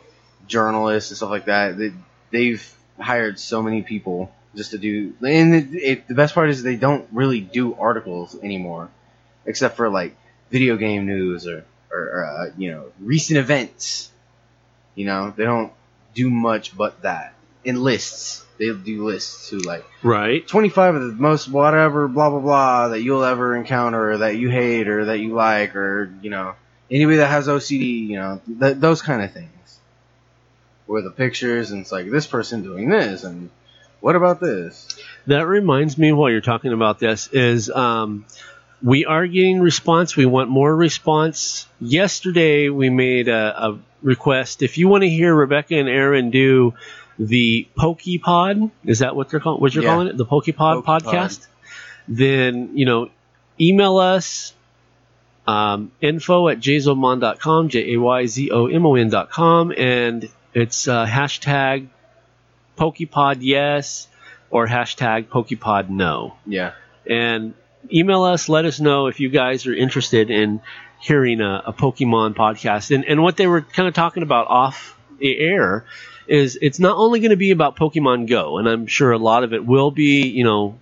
journalists 0.48 1.12
and 1.12 1.18
stuff 1.18 1.30
like 1.30 1.46
that. 1.46 1.78
They, 1.78 1.92
they've 2.32 2.76
hired 3.00 3.40
so 3.40 3.62
many 3.62 3.84
people 3.84 4.32
just 4.56 4.72
to 4.72 4.78
do. 4.78 5.14
And 5.26 5.54
it, 5.54 5.74
it, 5.76 6.08
the 6.08 6.16
best 6.16 6.34
part 6.34 6.50
is 6.50 6.64
they 6.64 6.76
don't 6.76 7.08
really 7.12 7.42
do 7.42 7.76
articles 7.76 8.36
anymore, 8.42 8.90
except 9.46 9.78
for 9.78 9.90
like 9.90 10.16
video 10.52 10.78
game 10.78 11.06
news 11.06 11.48
or 11.48 11.66
or, 11.92 12.00
or 12.00 12.26
uh, 12.26 12.52
you 12.58 12.72
know 12.72 12.92
recent 13.00 13.40
events. 13.40 14.12
You 14.96 15.06
know 15.06 15.34
they 15.36 15.44
don't 15.44 15.72
do 16.14 16.30
much 16.30 16.76
but 16.76 17.02
that. 17.02 17.34
In 17.64 17.82
lists, 17.82 18.46
they 18.60 18.72
do 18.72 19.06
lists 19.06 19.50
to 19.50 19.58
like 19.58 19.84
Right. 20.04 20.48
25 20.48 20.96
of 20.96 21.02
the 21.02 21.14
most 21.14 21.48
whatever 21.50 22.08
blah 22.08 22.30
blah 22.30 22.40
blah 22.40 22.88
that 22.90 23.02
you'll 23.02 23.24
ever 23.24 23.56
encounter 23.56 24.12
or 24.12 24.18
that 24.20 24.38
you 24.38 24.50
hate 24.50 24.88
or 24.88 25.06
that 25.06 25.18
you 25.18 25.34
like 25.34 25.76
or 25.76 26.14
you 26.22 26.30
know 26.30 26.54
anybody 26.92 27.18
that 27.18 27.28
has 27.28 27.48
OCD 27.48 28.08
you 28.08 28.18
know 28.18 28.40
th- 28.60 28.78
those 28.78 29.02
kind 29.02 29.24
of 29.24 29.34
things 29.34 29.80
where 30.86 31.02
the 31.02 31.10
pictures 31.10 31.72
and 31.72 31.82
it's 31.82 31.92
like 31.92 32.10
this 32.12 32.28
person 32.28 32.62
doing 32.62 32.88
this 32.88 33.24
and 33.24 33.50
what 34.02 34.16
about 34.16 34.40
this 34.40 34.88
That 35.26 35.48
reminds 35.48 35.98
me 35.98 36.12
while 36.12 36.30
you're 36.30 36.42
talking 36.42 36.72
about 36.72 37.00
this 37.00 37.28
is 37.30 37.72
um, 37.72 38.26
we 38.84 39.06
are 39.06 39.26
getting 39.28 39.60
response. 39.62 40.16
We 40.16 40.26
want 40.26 40.50
more 40.50 40.76
response. 40.76 41.68
Yesterday 41.80 42.70
we 42.70 42.90
made 42.90 43.28
a, 43.28 43.68
a 43.68 43.80
request. 44.02 44.62
If 44.62 44.78
you 44.78 44.88
want 44.88 45.04
to 45.04 45.10
hear 45.10 45.34
Rebecca 45.34 45.76
and 45.76 45.90
Aaron 45.90 46.30
do 46.30 46.74
the 47.18 47.68
Pokepod, 47.78 48.72
is 48.84 49.00
that 49.00 49.16
what 49.16 49.30
they're 49.30 49.40
calling? 49.40 49.62
What 49.62 49.74
you're 49.74 49.84
Yeah. 49.84 49.92
calling 49.92 50.08
it? 50.08 50.18
The 50.18 50.26
Pokepod, 50.26 50.84
Pokepod. 50.84 51.02
podcast. 51.02 51.48
Then 52.08 52.78
you 52.78 52.86
know, 52.86 53.10
email 53.60 53.98
us. 53.98 54.54
Um, 55.48 55.92
info 56.02 56.48
at 56.50 56.58
jayzomon.com, 56.60 57.70
J 57.70 57.94
A 57.94 58.00
Y 58.00 58.26
Z 58.26 58.50
O 58.52 58.66
M 58.66 58.84
O 58.86 58.96
N.com, 58.96 59.72
and 59.78 60.28
it's 60.56 60.88
uh, 60.88 61.06
hashtag 61.06 61.88
Pokepod 62.78 63.38
yes 63.42 64.08
or 64.50 64.68
hashtag 64.68 65.26
Pokepod 65.28 65.90
no. 65.90 66.36
yeah 66.48 66.72
And 67.08 67.54
email 67.92 68.24
us, 68.24 68.50
let 68.50 68.66
us 68.66 68.80
know 68.80 69.08
if 69.08 69.20
you 69.20 69.30
guys 69.30 69.66
are 69.68 69.74
interested 69.74 70.30
in 70.30 70.62
hearing 71.00 71.42
a, 71.42 71.64
a 71.68 71.74
Pokemon 71.74 72.36
podcast. 72.36 72.94
And, 72.94 73.06
and 73.06 73.22
what 73.22 73.38
they 73.38 73.48
were 73.48 73.62
kind 73.62 73.88
of 73.88 73.94
talking 73.94 74.24
about 74.24 74.48
off 74.48 74.98
the 75.20 75.38
air 75.38 75.86
is 76.28 76.58
it's 76.62 76.80
not 76.80 76.98
only 76.98 77.20
going 77.20 77.32
to 77.32 77.38
be 77.38 77.52
about 77.52 77.76
Pokemon 77.78 78.28
Go, 78.28 78.58
and 78.58 78.68
I'm 78.68 78.88
sure 78.88 79.12
a 79.12 79.18
lot 79.18 79.44
of 79.44 79.54
it 79.54 79.66
will 79.66 79.92
be, 79.92 80.28
you 80.28 80.44
know, 80.44 80.80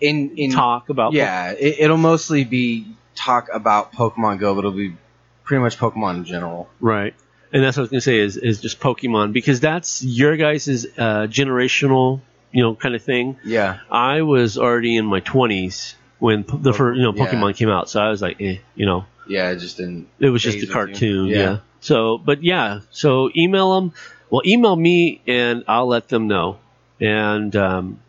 in 0.00 0.36
in 0.36 0.50
talk 0.52 0.88
about. 0.88 1.12
yeah 1.12 1.52
it, 1.52 1.76
it'll 1.80 1.96
mostly 1.96 2.44
be 2.44 2.86
talk 3.14 3.48
about 3.52 3.92
Pokemon 3.92 4.38
Go 4.38 4.54
but 4.54 4.60
it'll 4.60 4.72
be 4.72 4.96
pretty 5.44 5.62
much 5.62 5.78
Pokemon 5.78 6.16
in 6.16 6.24
general 6.24 6.68
Right. 6.80 7.14
And 7.52 7.62
that's 7.62 7.76
what 7.76 7.82
I 7.82 7.84
was 7.84 7.90
going 7.90 8.00
to 8.00 8.04
say 8.04 8.18
is, 8.18 8.36
is 8.36 8.60
just 8.60 8.80
Pokemon 8.80 9.32
because 9.32 9.60
that's 9.60 10.02
your 10.02 10.36
guys' 10.36 10.84
uh, 10.98 11.26
generational, 11.28 12.20
you 12.52 12.62
know, 12.62 12.74
kind 12.74 12.94
of 12.94 13.02
thing. 13.02 13.36
yeah 13.44 13.80
I 13.90 14.22
was 14.22 14.58
already 14.58 14.96
in 14.96 15.06
my 15.06 15.20
20s 15.20 15.94
when 16.18 16.44
the 16.48 16.72
first, 16.72 16.96
you 16.98 17.02
know, 17.02 17.12
Yeah. 17.14 17.26
Pokemon 17.26 17.56
came 17.56 17.68
out, 17.68 17.88
so 17.90 18.00
I 18.00 18.08
was 18.10 18.22
like, 18.22 18.40
eh, 18.40 18.58
you 18.74 18.86
know, 18.86 19.04
yeah 19.28 19.50
it 19.50 19.56
just 19.58 19.76
didn't 19.76 20.08
it 20.20 20.30
was 20.30 20.42
just 20.42 20.56
a 20.56 20.60
Phase 20.60 20.62
with 20.62 20.68
you. 20.68 20.72
cartoon, 20.72 21.26
Yeah. 21.28 21.38
yeah. 21.38 21.58
So, 21.80 22.18
but 22.18 22.42
yeah, 22.42 22.80
so 22.90 23.30
email 23.36 23.74
them. 23.80 23.92
Well, 24.30 24.42
email 24.44 24.74
me 24.74 25.20
and 25.26 25.64
I'll 25.68 25.86
let 25.86 26.08
them 26.08 26.26
know. 26.26 26.58
And 27.00 27.54
um, 27.54 28.00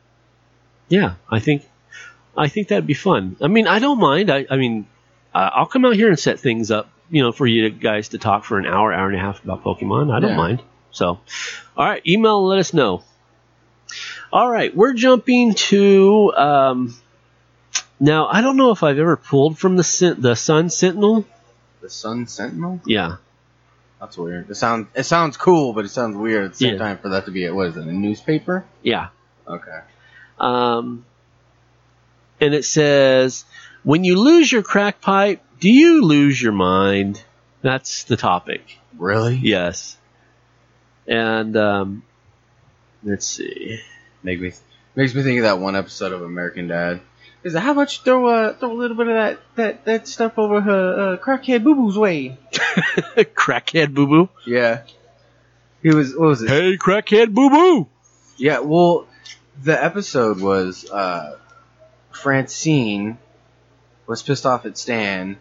yeah, 0.89 1.15
I 1.29 1.39
think 1.39 1.63
I 2.35 2.47
think 2.47 2.69
that'd 2.69 2.87
be 2.87 2.93
fun. 2.93 3.35
I 3.41 3.47
mean, 3.47 3.67
I 3.67 3.79
don't 3.79 3.99
mind. 3.99 4.31
I, 4.31 4.45
I 4.49 4.55
mean, 4.57 4.87
I'll 5.33 5.65
come 5.67 5.85
out 5.85 5.95
here 5.95 6.07
and 6.09 6.17
set 6.17 6.39
things 6.39 6.71
up, 6.71 6.89
you 7.11 7.21
know, 7.21 7.31
for 7.31 7.45
you 7.45 7.69
guys 7.69 8.09
to 8.09 8.17
talk 8.17 8.45
for 8.45 8.57
an 8.57 8.65
hour, 8.65 8.91
hour 8.93 9.07
and 9.07 9.15
a 9.15 9.19
half 9.19 9.43
about 9.43 9.63
Pokemon. 9.63 10.11
I 10.11 10.19
don't 10.19 10.31
Yeah. 10.31 10.37
mind. 10.37 10.63
So, 10.91 11.19
all 11.75 11.85
right, 11.85 12.01
email 12.07 12.39
and 12.39 12.47
let 12.47 12.59
us 12.59 12.73
know. 12.73 13.03
All 14.31 14.49
right, 14.49 14.75
we're 14.75 14.93
jumping 14.93 15.53
to 15.55 16.33
um, 16.35 16.95
now. 17.99 18.27
I 18.27 18.41
don't 18.41 18.57
know 18.57 18.71
if 18.71 18.83
I've 18.83 18.99
ever 18.99 19.15
pulled 19.17 19.57
from 19.57 19.75
the 19.77 19.83
Sen- 19.83 20.21
the 20.21 20.35
Sun 20.35 20.69
Sentinel. 20.69 21.25
the 21.81 21.89
Sun 21.89 22.27
Sentinel 22.27 22.81
Yeah, 22.85 23.17
That's 23.99 24.17
weird. 24.17 24.49
It 24.49 24.55
sounds 24.55 24.87
it 24.95 25.03
sounds 25.03 25.37
cool, 25.37 25.73
but 25.73 25.85
it 25.85 25.89
sounds 25.89 26.15
weird 26.17 26.45
at 26.45 26.51
the 26.51 26.57
same 26.57 26.73
Yeah. 26.73 26.79
time 26.79 26.97
for 26.97 27.09
that 27.09 27.25
to 27.25 27.31
be 27.31 27.45
a, 27.45 27.53
what 27.53 27.67
is 27.67 27.77
it, 27.77 27.85
a 27.85 27.91
newspaper? 27.93 28.65
yeah. 28.83 29.09
Okay. 29.47 29.79
Um, 30.39 31.05
and 32.41 32.53
it 32.53 32.65
says, 32.65 33.45
when 33.83 34.03
you 34.03 34.19
lose 34.19 34.51
your 34.51 34.61
crack 34.61 34.99
pipe, 35.01 35.41
do 35.59 35.71
you 35.71 36.03
lose 36.03 36.39
your 36.41 36.51
mind? 36.51 37.23
That's 37.61 38.03
the 38.03 38.17
topic. 38.17 38.77
Really? 38.97 39.35
Yes. 39.35 39.97
And 41.07 41.55
um, 41.55 42.03
let's 43.03 43.25
see. 43.25 43.79
Make 44.21 44.41
me 44.41 44.51
makes 44.95 45.15
me 45.15 45.23
think 45.23 45.37
of 45.39 45.43
that 45.43 45.59
one 45.59 45.75
episode 45.75 46.11
of 46.11 46.21
American 46.21 46.67
Dad. 46.67 46.99
Is 47.43 47.55
how 47.55 47.71
about 47.71 47.95
you 47.97 48.03
throw 48.03 48.27
uh, 48.27 48.53
throw 48.53 48.71
a 48.71 48.73
little 48.73 48.97
bit 48.97 49.07
of 49.07 49.13
that 49.13 49.39
that, 49.55 49.85
that 49.85 50.07
stuff 50.07 50.37
over 50.37 50.59
her 50.59 51.13
uh, 51.13 51.17
crackhead 51.17 51.63
boo 51.63 51.75
boo's 51.75 51.97
way? 51.97 52.37
crackhead 52.51 53.93
boo 53.93 54.07
boo. 54.07 54.29
Yeah. 54.45 54.81
He 55.83 55.93
was 55.93 56.13
what 56.15 56.27
was 56.29 56.41
it? 56.41 56.49
Hey, 56.49 56.77
crackhead 56.77 57.33
boo 57.33 57.49
boo. 57.49 57.87
Yeah, 58.37 58.59
well, 58.59 59.07
the 59.63 59.81
episode 59.81 60.41
was 60.41 60.89
uh, 60.89 61.37
Francine 62.11 63.17
was 64.07 64.23
pissed 64.23 64.45
off 64.45 64.65
at 64.65 64.77
Stan, 64.77 65.37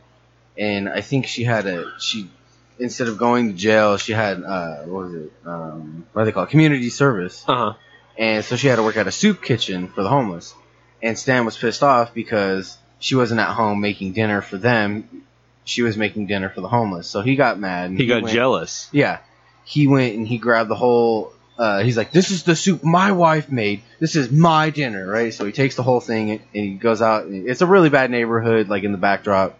and 0.58 0.88
I 0.88 1.00
think 1.00 1.26
she 1.26 1.44
had 1.44 1.66
a 1.66 1.90
she 1.98 2.30
instead 2.78 3.08
of 3.08 3.16
going 3.18 3.48
to 3.48 3.54
jail, 3.54 3.96
she 3.96 4.12
had 4.12 4.42
uh, 4.42 4.82
what 4.84 5.04
was 5.06 5.14
it? 5.14 5.32
Um, 5.44 6.06
what 6.12 6.22
do 6.22 6.26
they 6.26 6.32
call 6.32 6.44
it? 6.44 6.50
Community 6.50 6.90
service, 6.90 7.42
Uh 7.48 7.54
huh. 7.56 7.72
and 8.18 8.44
so 8.44 8.56
she 8.56 8.66
had 8.68 8.76
to 8.76 8.82
work 8.82 8.96
at 8.96 9.06
a 9.06 9.12
soup 9.12 9.42
kitchen 9.42 9.88
for 9.88 10.02
the 10.02 10.08
homeless. 10.08 10.54
And 11.02 11.18
Stan 11.18 11.44
was 11.44 11.56
pissed 11.56 11.82
off 11.82 12.14
because 12.14 12.76
she 12.98 13.14
wasn't 13.14 13.40
at 13.40 13.48
home 13.50 13.80
making 13.80 14.12
dinner 14.12 14.40
for 14.42 14.56
them. 14.56 15.22
She 15.64 15.82
was 15.82 15.96
making 15.96 16.26
dinner 16.26 16.48
for 16.48 16.60
the 16.60 16.68
homeless, 16.68 17.08
so 17.08 17.22
he 17.22 17.34
got 17.36 17.58
mad. 17.58 17.90
And 17.90 17.98
He 17.98 18.06
got 18.06 18.22
went- 18.22 18.34
jealous. 18.34 18.88
yeah. 18.92 19.18
He 19.64 19.88
went 19.88 20.14
and 20.14 20.26
he 20.26 20.38
grabbed 20.38 20.70
the 20.70 20.76
whole. 20.76 21.32
Uh, 21.58 21.80
he's 21.82 21.96
like, 21.96 22.12
"This 22.12 22.30
is 22.30 22.44
the 22.44 22.54
soup 22.54 22.84
my 22.84 23.12
wife 23.12 23.50
made. 23.50 23.82
This 23.98 24.14
is 24.14 24.30
my 24.30 24.70
dinner, 24.70 25.04
right?" 25.06 25.34
So 25.34 25.44
he 25.44 25.50
takes 25.52 25.74
the 25.74 25.82
whole 25.82 26.00
thing 26.00 26.30
and 26.30 26.40
he 26.52 26.74
goes 26.74 27.02
out. 27.02 27.24
And 27.24 27.48
it's 27.48 27.62
a 27.62 27.66
really 27.66 27.88
bad 27.88 28.10
neighborhood, 28.10 28.68
like 28.68 28.84
in 28.84 28.92
the 28.92 28.98
backdrop. 28.98 29.58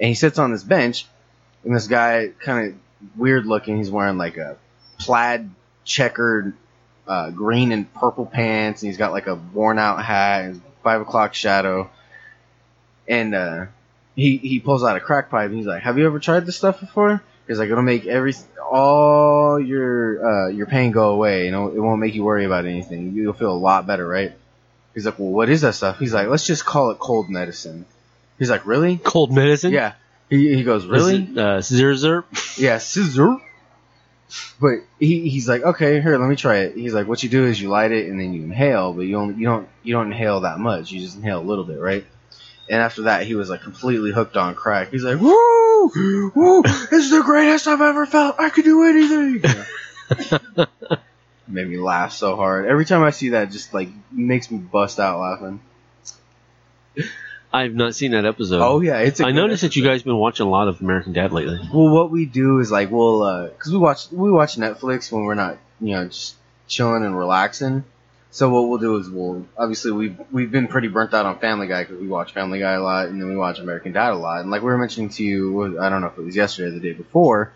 And 0.00 0.08
he 0.08 0.14
sits 0.14 0.38
on 0.38 0.52
this 0.52 0.62
bench, 0.64 1.06
and 1.64 1.76
this 1.76 1.86
guy, 1.86 2.30
kind 2.40 2.68
of 2.68 3.18
weird 3.18 3.44
looking, 3.44 3.76
he's 3.76 3.90
wearing 3.90 4.16
like 4.16 4.36
a 4.38 4.56
plaid 4.98 5.50
checkered 5.84 6.54
uh, 7.06 7.30
green 7.30 7.72
and 7.72 7.92
purple 7.92 8.24
pants, 8.24 8.82
and 8.82 8.88
he's 8.88 8.96
got 8.96 9.12
like 9.12 9.26
a 9.26 9.34
worn 9.34 9.78
out 9.78 10.02
hat, 10.02 10.44
and 10.46 10.62
five 10.82 11.00
o'clock 11.00 11.34
shadow. 11.34 11.90
And 13.08 13.34
uh, 13.34 13.66
he 14.14 14.36
he 14.36 14.60
pulls 14.60 14.84
out 14.84 14.96
a 14.96 15.00
crack 15.00 15.30
pipe, 15.30 15.48
and 15.48 15.56
he's 15.56 15.66
like, 15.66 15.82
"Have 15.82 15.98
you 15.98 16.06
ever 16.06 16.18
tried 16.18 16.46
this 16.46 16.56
stuff 16.56 16.80
before?" 16.80 17.22
He's 17.48 17.58
like, 17.58 17.70
"It'll 17.70 17.82
make 17.82 18.06
every 18.06 18.34
all 18.70 19.58
your 19.58 20.24
uh, 20.24 20.48
your 20.48 20.66
pain 20.66 20.92
go 20.92 21.10
away. 21.10 21.46
You 21.46 21.50
know, 21.50 21.68
it 21.68 21.78
won't 21.78 22.00
make 22.00 22.14
you 22.14 22.24
worry 22.24 22.44
about 22.44 22.64
anything. 22.64 23.12
You'll 23.14 23.32
feel 23.32 23.52
a 23.52 23.58
lot 23.58 23.86
better, 23.86 24.06
right?" 24.06 24.32
He's 24.94 25.06
like, 25.06 25.18
"Well, 25.18 25.30
what 25.30 25.48
is 25.48 25.62
that 25.62 25.74
stuff?" 25.74 25.98
He's 25.98 26.14
like, 26.14 26.28
"Let's 26.28 26.46
just 26.46 26.64
call 26.64 26.90
it 26.90 26.98
cold 26.98 27.28
medicine." 27.28 27.86
He's 28.38 28.50
like, 28.50 28.66
"Really?" 28.66 28.98
Cold 28.98 29.32
medicine. 29.32 29.72
Yeah. 29.72 29.94
He, 30.30 30.54
he 30.54 30.64
goes, 30.64 30.86
"Really?" 30.86 31.24
It, 31.24 31.38
uh, 31.38 31.60
zero. 31.60 32.24
Yeah, 32.56 32.78
scissor. 32.78 33.38
But 34.60 34.80
he, 34.98 35.28
he's 35.28 35.48
like, 35.48 35.62
okay, 35.62 36.00
here, 36.00 36.16
let 36.18 36.28
me 36.28 36.36
try 36.36 36.60
it. 36.60 36.76
He's 36.76 36.94
like, 36.94 37.06
what 37.06 37.22
you 37.22 37.28
do 37.28 37.44
is 37.46 37.60
you 37.60 37.68
light 37.68 37.92
it 37.92 38.08
and 38.08 38.18
then 38.18 38.32
you 38.32 38.44
inhale, 38.44 38.92
but 38.92 39.02
you 39.02 39.16
only 39.16 39.34
you 39.34 39.46
don't 39.46 39.68
you 39.82 39.92
don't 39.92 40.06
inhale 40.06 40.40
that 40.40 40.58
much. 40.58 40.90
You 40.90 41.00
just 41.00 41.16
inhale 41.16 41.40
a 41.40 41.42
little 41.42 41.64
bit, 41.64 41.78
right? 41.78 42.06
And 42.68 42.80
after 42.80 43.02
that, 43.02 43.26
he 43.26 43.34
was 43.34 43.50
like 43.50 43.62
completely 43.62 44.12
hooked 44.12 44.36
on 44.36 44.54
crack. 44.54 44.90
He's 44.90 45.04
like, 45.04 45.20
woo, 45.20 46.32
woo, 46.34 46.62
is 46.92 47.10
the 47.10 47.22
greatest 47.24 47.66
I've 47.66 47.80
ever 47.80 48.06
felt. 48.06 48.36
I 48.38 48.50
could 48.50 48.64
do 48.64 48.84
anything. 48.84 49.42
Made 51.48 51.68
me 51.68 51.76
laugh 51.76 52.12
so 52.12 52.36
hard. 52.36 52.66
Every 52.66 52.86
time 52.86 53.02
I 53.02 53.10
see 53.10 53.30
that, 53.30 53.50
just 53.50 53.74
like 53.74 53.88
makes 54.10 54.50
me 54.50 54.58
bust 54.58 55.00
out 55.00 55.20
laughing. 55.20 55.60
I've 57.52 57.74
not 57.74 57.94
seen 57.94 58.12
that 58.12 58.24
episode. 58.24 58.62
Oh 58.62 58.80
yeah, 58.80 58.98
it's. 58.98 59.20
a 59.20 59.26
I 59.26 59.32
noticed 59.32 59.62
that 59.62 59.76
you 59.76 59.82
episode. 59.82 59.92
guys 59.92 60.02
been 60.04 60.16
watching 60.16 60.46
a 60.46 60.50
lot 60.50 60.68
of 60.68 60.80
American 60.80 61.12
Dad 61.12 61.32
lately. 61.32 61.58
Well, 61.72 61.90
what 61.90 62.10
we 62.10 62.24
do 62.24 62.60
is 62.60 62.70
like 62.70 62.90
we'll 62.90 63.48
because 63.48 63.72
we 63.72 63.78
watch 63.78 64.10
we 64.10 64.30
watch 64.30 64.56
Netflix 64.56 65.12
when 65.12 65.24
we're 65.24 65.34
not 65.34 65.58
you 65.80 65.94
know 65.94 66.06
just 66.06 66.36
chilling 66.66 67.04
and 67.04 67.16
relaxing. 67.16 67.84
So 68.30 68.48
what 68.48 68.66
we'll 68.66 68.78
do 68.78 68.96
is 68.96 69.10
we'll 69.10 69.44
obviously 69.58 69.92
we've 69.92 70.16
we've 70.30 70.50
been 70.50 70.66
pretty 70.66 70.88
burnt 70.88 71.12
out 71.12 71.26
on 71.26 71.38
Family 71.38 71.66
Guy 71.66 71.82
because 71.82 72.00
we 72.00 72.08
watch 72.08 72.32
Family 72.32 72.58
Guy 72.58 72.72
a 72.72 72.80
lot 72.80 73.08
and 73.08 73.20
then 73.20 73.28
we 73.28 73.36
watch 73.36 73.58
American 73.58 73.92
Dad 73.92 74.12
a 74.12 74.16
lot. 74.16 74.40
And 74.40 74.50
like 74.50 74.62
we 74.62 74.68
were 74.68 74.78
mentioning 74.78 75.10
to 75.10 75.22
you, 75.22 75.78
I 75.78 75.90
don't 75.90 76.00
know 76.00 76.06
if 76.06 76.16
it 76.16 76.22
was 76.22 76.34
yesterday 76.34 76.68
or 76.68 76.72
the 76.72 76.80
day 76.80 76.94
before, 76.94 77.52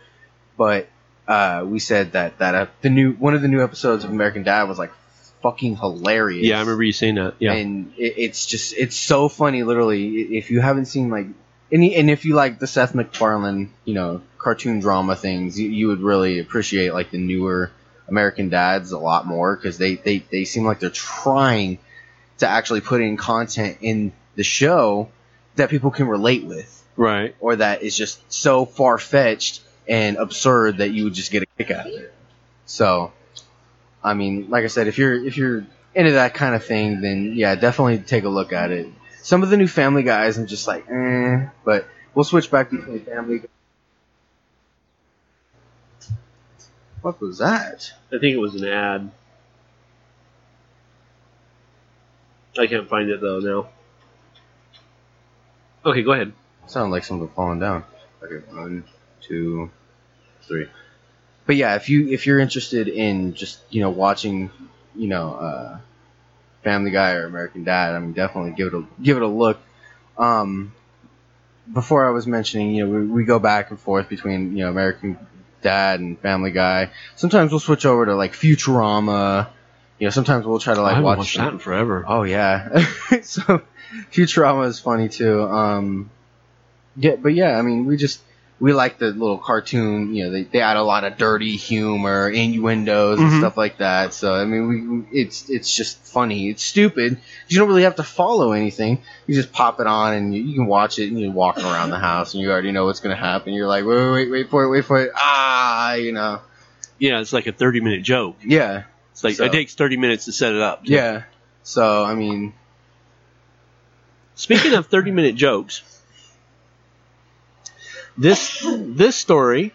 but 0.59 0.87
uh, 1.27 1.65
we 1.67 1.79
said 1.79 2.13
that 2.13 2.39
that 2.39 2.55
uh, 2.55 2.67
the 2.83 2.91
new 2.91 3.13
one 3.13 3.35
of 3.35 3.41
the 3.41 3.49
new 3.49 3.65
episodes 3.65 4.05
of 4.05 4.11
American 4.11 4.43
Dad 4.43 4.65
was 4.65 4.79
like 4.79 4.93
fucking 5.47 5.77
hilarious. 5.77 6.45
Yeah, 6.45 6.57
I 6.57 6.61
remember 6.61 6.83
you 6.83 6.93
saying 6.93 7.17
that. 7.17 7.35
Yeah. 7.39 7.53
and 7.53 7.93
it, 7.97 8.15
it's 8.17 8.47
just 8.47 8.75
it's 8.77 8.97
so 8.97 9.29
funny. 9.29 9.63
Literally, 9.63 10.37
if 10.37 10.51
you 10.51 10.61
haven't 10.61 10.87
seen 10.87 11.09
like 11.09 11.27
any, 11.71 11.95
and 11.95 12.11
if 12.11 12.25
you 12.25 12.35
like 12.35 12.59
the 12.59 12.67
Seth 12.67 12.95
MacFarlane, 12.95 13.73
you 13.85 13.95
know, 13.95 14.23
cartoon 14.39 14.81
drama 14.81 15.15
things, 15.15 15.59
you, 15.59 15.69
you 15.69 15.89
would 15.89 16.01
really 16.01 16.41
appreciate 16.41 16.93
like 16.93 17.11
the 17.11 17.19
newer 17.19 17.71
American 18.09 18.49
Dads 18.49 18.91
a 18.93 18.99
lot 18.99 19.27
more 19.27 19.55
because 19.55 19.79
they, 19.79 19.95
they 19.95 20.19
they 20.19 20.45
seem 20.45 20.65
like 20.65 20.81
they're 20.81 20.91
trying 20.91 21.79
to 22.39 22.49
actually 22.49 22.81
put 22.81 23.01
in 23.01 23.17
content 23.17 23.79
in 23.81 24.13
the 24.35 24.45
show 24.45 25.09
that 25.55 25.71
people 25.71 25.91
can 25.91 26.09
relate 26.09 26.45
with, 26.45 26.85
right. 26.97 27.35
or 27.41 27.57
that 27.57 27.83
is 27.83 27.97
just 27.97 28.21
so 28.33 28.67
far 28.67 28.99
fetched 28.99 29.63
and 29.89 30.17
absurd 30.17 30.79
that 30.79 30.91
you 30.91 31.05
would 31.05 31.15
just 31.15 31.31
get 31.31 31.45
a 31.45 31.47
kick 31.47 31.71
out 31.71 31.87
of 31.87 31.93
it. 31.93 32.13
So, 32.67 33.13
I 34.07 34.15
mean, 34.15 34.49
like 34.51 34.63
I 34.63 34.69
said, 34.69 34.87
if 34.87 34.99
you're 34.99 35.27
if 35.27 35.37
you're 35.37 35.67
into 35.93 36.13
that 36.13 36.33
kind 36.35 36.55
of 36.55 36.65
thing, 36.65 37.01
then 37.01 37.33
yeah, 37.35 37.57
definitely 37.57 37.99
take 37.99 38.23
a 38.23 38.29
look 38.29 38.53
at 38.53 38.71
it. 38.71 38.87
Some 39.23 39.43
of 39.43 39.51
the 39.51 39.57
new 39.57 39.67
Family 39.67 40.05
Guys, 40.05 40.39
I'm 40.39 40.47
just 40.47 40.69
like, 40.69 40.89
eh, 40.89 41.49
but 41.65 41.89
we'll 42.15 42.25
switch 42.25 42.49
back 42.49 42.71
between 42.71 43.01
Family. 43.01 43.43
What 47.03 47.21
was 47.21 47.39
that? 47.39 47.93
I 48.13 48.19
think 48.19 48.35
it 48.35 48.39
was 48.39 48.55
an 48.55 48.69
ad. 48.69 49.11
I 52.57 52.69
can't 52.69 52.89
find 52.89 53.11
it 53.11 53.21
though 53.21 53.41
now. 53.41 53.69
Okay, 55.85 56.03
go 56.03 56.13
ahead. 56.13 56.33
Sounded 56.67 56.93
like 56.93 57.03
something 57.03 57.29
falling 57.35 57.59
down. 57.59 57.83
Okay, 58.23 58.47
one, 58.53 58.85
two, 59.21 59.69
three. 60.43 60.69
But 61.47 61.57
yeah, 61.57 61.77
if 61.77 61.89
you 61.89 62.09
if 62.09 62.27
you're 62.27 62.41
interested 62.41 62.89
in 62.89 63.35
just 63.35 63.61
you 63.71 63.81
know 63.81 63.91
watching, 63.91 64.51
you 64.97 65.09
know, 65.09 65.35
uh, 65.35 65.79
Family 66.65 66.91
Guy 66.91 67.13
or 67.13 67.27
American 67.27 67.63
Dad, 67.65 67.95
I 67.95 67.99
mean, 68.01 68.13
definitely 68.13 68.53
give 68.53 68.69
it 68.69 68.75
a 68.75 68.85
give 69.01 69.17
it 69.17 69.23
a 69.23 69.29
look. 69.29 69.59
Um, 70.19 70.73
before 71.73 72.07
I 72.07 72.11
was 72.11 72.27
mentioning, 72.27 72.75
you 72.75 72.85
know, 72.87 72.93
we, 72.93 73.07
we 73.07 73.25
go 73.25 73.39
back 73.39 73.71
and 73.71 73.79
forth 73.79 74.09
between 74.09 74.57
you 74.57 74.65
know 74.65 74.71
American 74.71 75.19
Dad 75.63 76.01
and 76.01 76.19
Family 76.19 76.51
Guy. 76.51 76.91
Sometimes 77.15 77.53
we'll 77.53 77.61
switch 77.61 77.87
over 77.87 78.07
to 78.07 78.17
like 78.17 78.33
Futurama. 78.33 79.49
You 79.99 80.07
know, 80.07 80.11
sometimes 80.11 80.45
we'll 80.45 80.59
try 80.59 80.75
to 80.75 80.83
like 80.83 80.95
haven't 80.95 81.05
watch 81.05 81.19
watched 81.19 81.37
that 81.37 81.53
in 81.53 81.59
forever. 81.61 82.05
Oh 82.07 82.25
yeah. 82.25 82.85
so 83.23 83.63
Futurama 84.11 84.67
is 84.67 84.81
funny 84.81 85.09
too. 85.09 85.43
Um, 85.43 86.11
yeah, 86.97 87.17
but 87.17 87.35
yeah, 87.35 87.59
I 87.59 87.63
mean, 87.63 87.87
we 87.87 87.97
just 87.97 88.21
we 88.59 88.73
like 88.73 88.99
the 88.99 89.07
little 89.11 89.37
cartoon. 89.39 90.15
You 90.15 90.25
know, 90.25 90.31
they, 90.31 90.43
they 90.45 90.61
add 90.61 90.77
a 90.79 90.83
lot 90.83 91.05
of 91.05 91.19
dirty 91.19 91.57
humor, 91.57 92.29
innuendos, 92.31 93.19
and 93.21 93.31
Mhm. 93.31 93.39
stuff 93.41 93.57
like 93.57 93.79
that. 93.79 94.15
So 94.15 94.33
I 94.35 94.45
mean, 94.47 95.07
we 95.11 95.21
it's 95.21 95.51
it's 95.51 95.75
just 95.77 95.99
funny. 96.07 96.49
It's 96.49 96.63
stupid. 96.63 97.19
You 97.49 97.59
don't 97.59 97.69
really 97.69 97.83
have 97.83 97.97
to 97.97 98.03
follow 98.03 98.53
anything. 98.53 99.03
You 99.27 99.35
just 99.35 99.53
pop 99.53 99.79
it 99.81 99.87
on 99.87 100.15
and 100.15 100.35
you, 100.35 100.43
you 100.43 100.55
can 100.55 100.67
watch 100.67 100.99
it 100.99 101.09
and 101.11 101.21
you 101.21 101.31
walk 101.31 101.59
around 101.59 101.91
the 101.91 101.99
house 101.99 102.33
and 102.33 102.43
you 102.43 102.51
already 102.51 102.73
know 102.73 102.87
what's 102.87 103.01
gonna 103.01 103.15
happen. 103.15 103.53
You're 103.53 103.69
like, 103.69 103.85
wait, 103.85 104.11
wait, 104.13 104.31
wait, 104.31 104.49
for 104.51 104.65
it, 104.65 104.71
wait 104.71 104.85
for 104.87 105.03
it. 105.03 105.13
Ah, 105.15 105.95
you 105.95 106.13
know. 106.13 106.41
Yeah, 106.99 107.21
it's 107.21 107.35
like 107.35 107.47
a 107.47 107.53
30 107.53 107.81
minute 107.81 108.03
joke. 108.03 108.37
Yeah, 108.43 108.85
It's 109.13 109.23
like 109.23 109.35
So- 109.35 109.45
it 109.45 109.53
takes 109.53 109.75
30 109.75 109.99
minutes 109.99 110.25
to 110.25 110.33
set 110.33 110.55
it 110.55 110.63
up. 110.63 110.81
yeah. 110.85 111.25
So 111.63 112.05
I 112.05 112.15
mean, 112.15 112.55
Speaking 114.35 114.75
of 114.75 114.87
30 114.89 115.11
minute 115.13 115.35
jokes, 115.35 115.83
this 118.19 118.67
this 118.69 119.17
story 119.17 119.73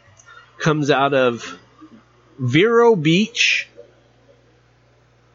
comes 0.58 0.90
out 0.90 1.14
of 1.14 1.60
Vero 2.40 2.96
Beach. 2.96 3.68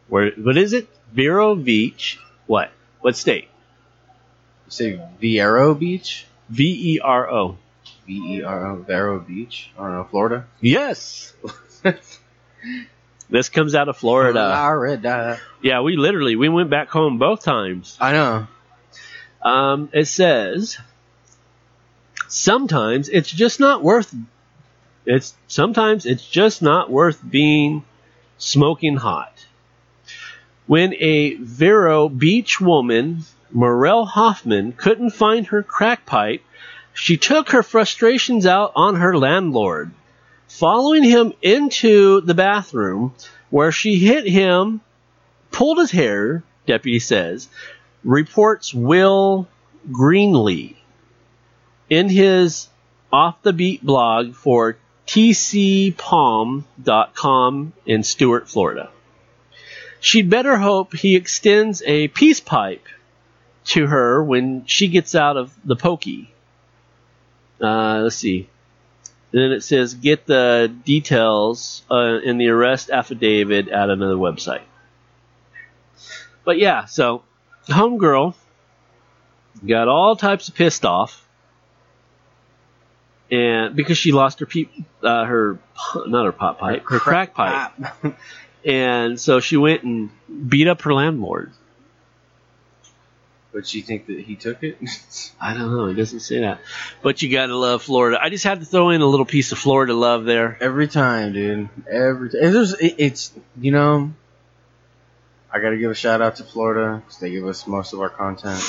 Where 0.09 0.31
what 0.33 0.57
is 0.57 0.73
it? 0.73 0.88
Vero 1.12 1.55
Beach. 1.55 2.19
What? 2.47 2.71
What 3.01 3.16
state? 3.16 3.49
you 4.66 4.71
say 4.71 5.01
Vero 5.21 5.75
Beach. 5.75 6.27
V 6.49 6.95
E 6.95 7.01
R 7.01 7.31
O. 7.31 7.57
V 8.07 8.38
E 8.38 8.42
R 8.42 8.66
O 8.66 8.77
Vero 8.77 9.19
Beach. 9.21 9.71
I 9.79 9.83
don't 9.83 9.92
know, 9.92 10.05
Florida. 10.05 10.47
Yes. 10.61 11.35
This 13.29 13.49
comes 13.49 13.75
out 13.75 13.88
of 13.88 13.97
Florida. 13.97 14.55
Florida. 14.55 15.40
Yeah, 15.61 15.81
we 15.81 15.97
literally 15.97 16.37
we 16.37 16.49
went 16.49 16.71
back 16.71 16.88
home 16.90 17.19
both 17.19 17.42
times. 17.42 17.97
I 18.01 18.12
know. 18.12 18.47
Um, 19.42 19.88
it 19.92 20.07
says 20.07 20.79
sometimes 22.29 23.09
it's 23.09 23.31
just 23.31 23.61
not 23.61 23.83
worth 23.83 24.15
it's 25.07 25.35
sometimes 25.47 26.05
it's 26.05 26.27
just 26.27 26.62
not 26.62 26.91
worth 26.91 27.21
being 27.29 27.85
smoking 28.39 28.97
hot. 28.97 29.47
When 30.67 30.95
a 30.95 31.35
Vero 31.35 32.09
Beach 32.09 32.61
woman, 32.61 33.23
Morel 33.53 34.05
Hoffman, 34.05 34.73
couldn't 34.73 35.11
find 35.11 35.47
her 35.47 35.62
crack 35.62 36.05
pipe, 36.07 36.43
she 36.93 37.17
took 37.17 37.51
her 37.51 37.62
frustrations 37.62 38.47
out 38.47 38.73
on 38.75 38.97
her 38.97 39.17
landlord, 39.17 39.93
following 40.49 41.05
him 41.05 41.33
into 41.41 42.21
the 42.23 42.35
bathroom 42.35 43.15
where 43.51 43.71
she 43.71 43.97
hit 43.97 44.27
him, 44.27 44.81
pulled 45.53 45.79
his 45.79 45.93
hair, 45.93 46.43
deputy 46.67 46.99
says, 46.99 47.49
reports 48.03 48.75
Will 48.75 49.47
Greenlee 49.89 50.76
in 51.88 52.09
his 52.09 52.68
off 53.12 53.42
the 53.42 53.53
beat 53.53 53.85
blog 53.85 54.35
for 54.35 54.79
tcpalm.com 55.07 56.64
in 57.87 58.03
Stuart, 58.03 58.49
Florida. 58.49 58.90
She'd 60.01 60.29
better 60.29 60.57
hope 60.57 60.94
he 60.94 61.16
extends 61.16 61.83
a 61.87 62.09
peace 62.09 62.40
pipe 62.40 62.87
to 63.66 63.87
her 63.87 64.22
when 64.22 64.64
she 64.66 64.88
gets 64.88 65.14
out 65.14 65.37
of 65.37 65.55
the 65.64 65.77
pokey. 65.77 66.33
Uh, 67.61 68.01
let's 68.03 68.16
see. 68.16 68.49
And 69.33 69.42
then 69.42 69.53
it 69.53 69.62
says 69.62 69.94
get 69.94 70.27
the 70.27 70.75
details 70.85 71.83
uh, 71.90 72.20
in 72.22 72.38
the 72.38 72.49
arrest 72.49 72.90
affidavit 72.90 73.68
at 73.68 73.90
another 73.90 74.14
website. 74.14 74.62
But 76.44 76.59
yeah, 76.59 76.85
so 76.85 77.25
homegirl 77.68 78.35
got 79.66 79.88
all 79.88 80.14
types 80.14 80.49
of 80.49 80.55
pissed 80.55 80.85
off, 80.85 81.26
and 83.31 83.75
because 83.75 83.99
she 83.99 84.12
lost 84.12 84.41
her 84.41 84.47
peep, 84.47 84.73
uh, 85.03 85.25
her 85.25 85.59
not 86.07 86.27
her 86.27 86.33
pot 86.33 86.59
pipe, 86.59 86.85
her 86.89 86.99
crack 86.99 87.35
pipe, 87.35 87.73
and 88.65 89.19
so 89.19 89.41
she 89.41 89.57
went 89.57 89.83
and 89.83 90.11
beat 90.49 90.69
up 90.69 90.83
her 90.83 90.95
landlord. 90.95 91.53
But 93.53 93.73
you 93.73 93.81
think 93.81 94.07
that 94.09 94.21
he 94.21 94.37
took 94.37 94.62
it? 94.62 94.79
I 95.41 95.55
don't 95.55 95.75
know. 95.75 95.87
It 95.87 95.95
doesn't 95.95 96.21
say 96.21 96.41
that, 96.41 96.61
but 97.03 97.23
you 97.23 97.31
gotta 97.31 97.57
love 97.57 97.83
Florida. 97.83 98.19
I 98.21 98.29
just 98.29 98.45
had 98.45 98.61
to 98.61 98.67
throw 98.67 98.91
in 98.91 99.01
a 99.01 99.07
little 99.07 99.27
piece 99.27 99.51
of 99.53 99.59
Florida 99.59 99.95
love 99.95 100.25
there. 100.25 100.59
Every 100.61 100.89
time, 100.89 101.33
dude. 101.33 101.69
Every 101.91 102.31
time. 102.31 102.53
There's, 102.53 102.75
it, 102.75 102.97
it's, 102.99 103.33
you 103.59 103.73
know, 103.73 104.12
I 105.51 105.59
gotta 105.61 105.79
give 105.79 105.91
a 105.91 105.95
shout 105.95 106.21
out 106.21 106.37
to 106.37 106.45
Florida 106.45 107.03
because 107.03 107.19
they 107.19 107.31
give 107.31 107.47
us 107.47 107.67
most 107.67 107.95
of 107.95 108.01
our 108.01 108.11
content. 108.11 108.62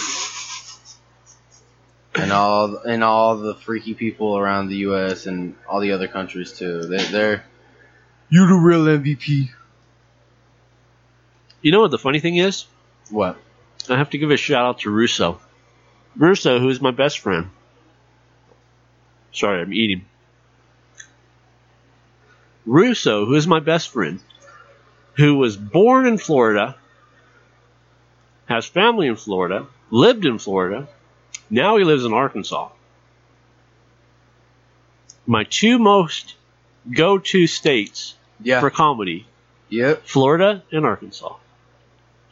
And 2.17 2.31
all, 2.31 2.77
and 2.77 3.03
all 3.03 3.37
the 3.37 3.55
freaky 3.55 3.93
people 3.93 4.37
around 4.37 4.69
the 4.69 4.77
U.S. 4.77 5.27
and 5.27 5.55
all 5.69 5.79
the 5.79 5.91
other 5.91 6.07
countries 6.07 6.51
too. 6.51 6.81
They, 6.81 6.97
they're, 6.97 7.45
you're 8.29 8.47
the 8.47 8.55
real 8.55 8.85
MVP. 8.85 9.49
You 11.61 11.71
know 11.71 11.81
what 11.81 11.91
the 11.91 11.99
funny 11.99 12.19
thing 12.19 12.37
is? 12.37 12.65
What? 13.09 13.37
I 13.89 13.97
have 13.97 14.09
to 14.11 14.17
give 14.17 14.31
a 14.31 14.37
shout 14.37 14.65
out 14.65 14.79
to 14.79 14.89
Russo. 14.89 15.39
Russo, 16.15 16.59
who's 16.59 16.81
my 16.81 16.91
best 16.91 17.19
friend. 17.19 17.49
Sorry, 19.31 19.61
I'm 19.61 19.73
eating. 19.73 20.05
Russo, 22.65 23.25
who 23.25 23.35
is 23.35 23.47
my 23.47 23.59
best 23.59 23.89
friend, 23.89 24.19
who 25.15 25.35
was 25.35 25.55
born 25.55 26.05
in 26.05 26.17
Florida, 26.17 26.75
has 28.47 28.65
family 28.65 29.07
in 29.07 29.15
Florida, 29.15 29.67
lived 29.89 30.25
in 30.25 30.37
Florida, 30.37 30.87
now 31.49 31.77
he 31.77 31.83
lives 31.83 32.05
in 32.05 32.13
Arkansas. 32.13 32.69
My 35.25 35.43
two 35.43 35.77
most 35.79 36.35
go 36.89 37.17
to 37.17 37.47
states 37.47 38.15
Yeah. 38.41 38.59
for 38.61 38.69
comedy 38.69 39.25
yep. 39.69 40.03
Florida 40.05 40.63
and 40.71 40.85
Arkansas. 40.85 41.35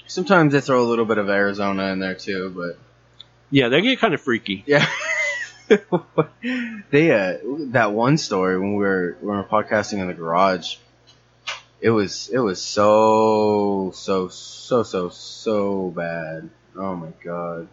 Sometimes 0.08 0.54
they 0.54 0.62
throw 0.62 0.82
a 0.84 0.88
little 0.88 1.06
bit 1.06 1.18
of 1.18 1.30
Arizona 1.30 1.92
in 1.92 2.00
there 2.00 2.16
too, 2.16 2.54
but 2.56 2.78
Yeah, 3.50 3.70
they 3.70 3.82
get 3.82 4.00
kind 4.00 4.14
of 4.14 4.22
freaky. 4.22 4.64
Yeah. 4.66 4.86
they 6.92 7.12
uh 7.12 7.38
that 7.72 7.92
one 7.92 8.18
story 8.18 8.60
when 8.60 8.76
we 8.76 8.86
were 8.86 9.18
when 9.20 9.36
we 9.38 9.42
were 9.42 9.48
podcasting 9.48 10.00
in 10.00 10.08
the 10.08 10.14
garage, 10.14 10.76
it 11.82 11.90
was 11.90 12.30
it 12.32 12.38
was 12.40 12.62
so 12.62 13.92
so 13.96 14.28
so 14.30 14.84
so 14.84 15.10
so 15.10 15.90
bad. 15.96 16.50
Oh 16.78 16.96
my 16.96 17.10
god. 17.24 17.68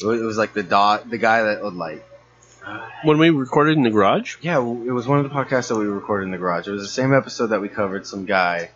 It 0.00 0.06
was, 0.06 0.36
like 0.36 0.52
the 0.54 0.62
dot 0.62 1.08
the 1.08 1.18
guy 1.18 1.42
that 1.42 1.62
would 1.62 1.74
like 1.74 2.04
When 3.04 3.18
we 3.18 3.30
recorded 3.30 3.76
in 3.76 3.84
the 3.84 3.90
garage? 3.90 4.36
yeah 4.40 4.58
it 4.58 4.90
was 4.90 5.06
one 5.06 5.18
of 5.18 5.24
the 5.24 5.34
podcasts 5.34 5.68
that 5.68 5.76
we 5.76 5.86
recorded 5.86 6.24
in 6.24 6.30
the 6.30 6.38
garage. 6.38 6.66
It 6.66 6.72
was 6.72 6.82
the 6.82 6.88
same 6.88 7.14
episode 7.14 7.48
that 7.48 7.60
we 7.60 7.68
covered 7.68 8.06
some 8.06 8.24
guy 8.24 8.70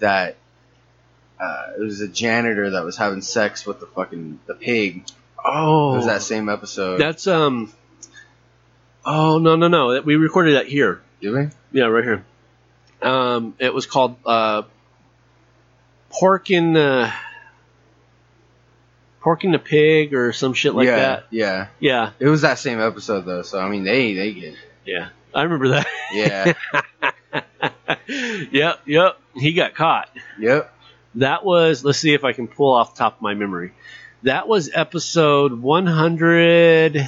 that 0.00 0.36
uh, 1.40 1.68
it 1.78 1.82
was 1.82 2.00
a 2.00 2.08
janitor 2.08 2.70
that 2.70 2.84
was 2.84 2.96
having 2.96 3.22
sex 3.22 3.64
with 3.64 3.78
the 3.80 3.86
fucking 3.86 4.40
the 4.46 4.54
pig. 4.54 5.04
Oh. 5.44 5.94
It 5.94 5.96
was 5.98 6.06
that 6.06 6.22
same 6.22 6.48
episode. 6.48 6.98
That's 6.98 7.26
um. 7.26 7.72
Oh 9.04 9.38
no 9.38 9.56
no 9.56 9.68
no! 9.68 10.00
We 10.02 10.16
recorded 10.16 10.56
that 10.56 10.66
here. 10.66 11.00
Did 11.20 11.30
we? 11.32 11.48
Yeah, 11.72 11.84
right 11.84 12.04
here. 12.04 12.24
Um, 13.00 13.54
it 13.58 13.72
was 13.72 13.86
called 13.86 14.16
uh, 14.26 14.62
pork 16.10 16.50
in 16.50 16.72
the 16.72 17.12
pork 19.28 19.44
in 19.44 19.52
the 19.52 19.58
pig 19.58 20.14
or 20.14 20.32
some 20.32 20.54
shit 20.54 20.74
like 20.74 20.86
yeah, 20.86 20.96
that. 20.96 21.26
Yeah. 21.28 21.66
Yeah, 21.80 22.12
It 22.18 22.28
was 22.28 22.40
that 22.40 22.58
same 22.58 22.80
episode 22.80 23.26
though, 23.26 23.42
so 23.42 23.60
I 23.60 23.68
mean 23.68 23.84
they 23.84 24.14
they 24.14 24.32
get 24.32 24.54
yeah. 24.86 25.08
I 25.34 25.42
remember 25.42 25.68
that. 25.68 25.86
yeah. 26.14 26.54
yep, 28.50 28.80
yep. 28.86 29.20
He 29.34 29.52
got 29.52 29.74
caught. 29.74 30.08
yep. 30.38 30.74
That 31.16 31.44
was. 31.44 31.84
Let's 31.84 31.98
see 31.98 32.14
if 32.14 32.24
I 32.24 32.32
can 32.32 32.48
pull 32.48 32.72
off 32.72 32.94
the 32.94 33.00
top 33.00 33.16
of 33.16 33.22
my 33.22 33.34
memory. 33.34 33.72
That 34.22 34.48
was 34.48 34.70
episode 34.72 35.52
100. 35.52 37.06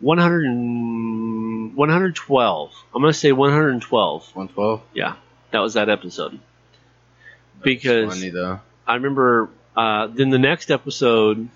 100 0.00 0.44
and, 0.44 1.74
112. 1.74 2.72
I'm 2.94 3.02
going 3.02 3.12
to 3.12 3.18
say 3.18 3.32
112. 3.32 4.22
112. 4.36 4.82
Yeah, 4.94 5.16
that 5.50 5.58
was 5.58 5.74
that 5.74 5.88
episode. 5.88 6.38
Because 7.60 8.14
funny 8.14 8.30
though. 8.30 8.60
I 8.86 8.94
remember 8.94 9.50
uh, 9.76 10.06
then 10.08 10.30
the 10.30 10.38
next 10.38 10.70
episode 10.70 11.48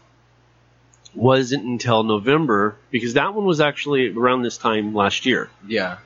wasn't 1.15 1.65
until 1.65 2.03
November 2.03 2.77
because 2.91 3.15
that 3.15 3.35
one 3.35 3.45
was 3.47 3.61
actually 3.61 4.09
around 4.15 4.43
this 4.43 4.59
time 4.59 4.95
last 4.95 5.25
year. 5.27 5.49
Yeah. 5.67 5.99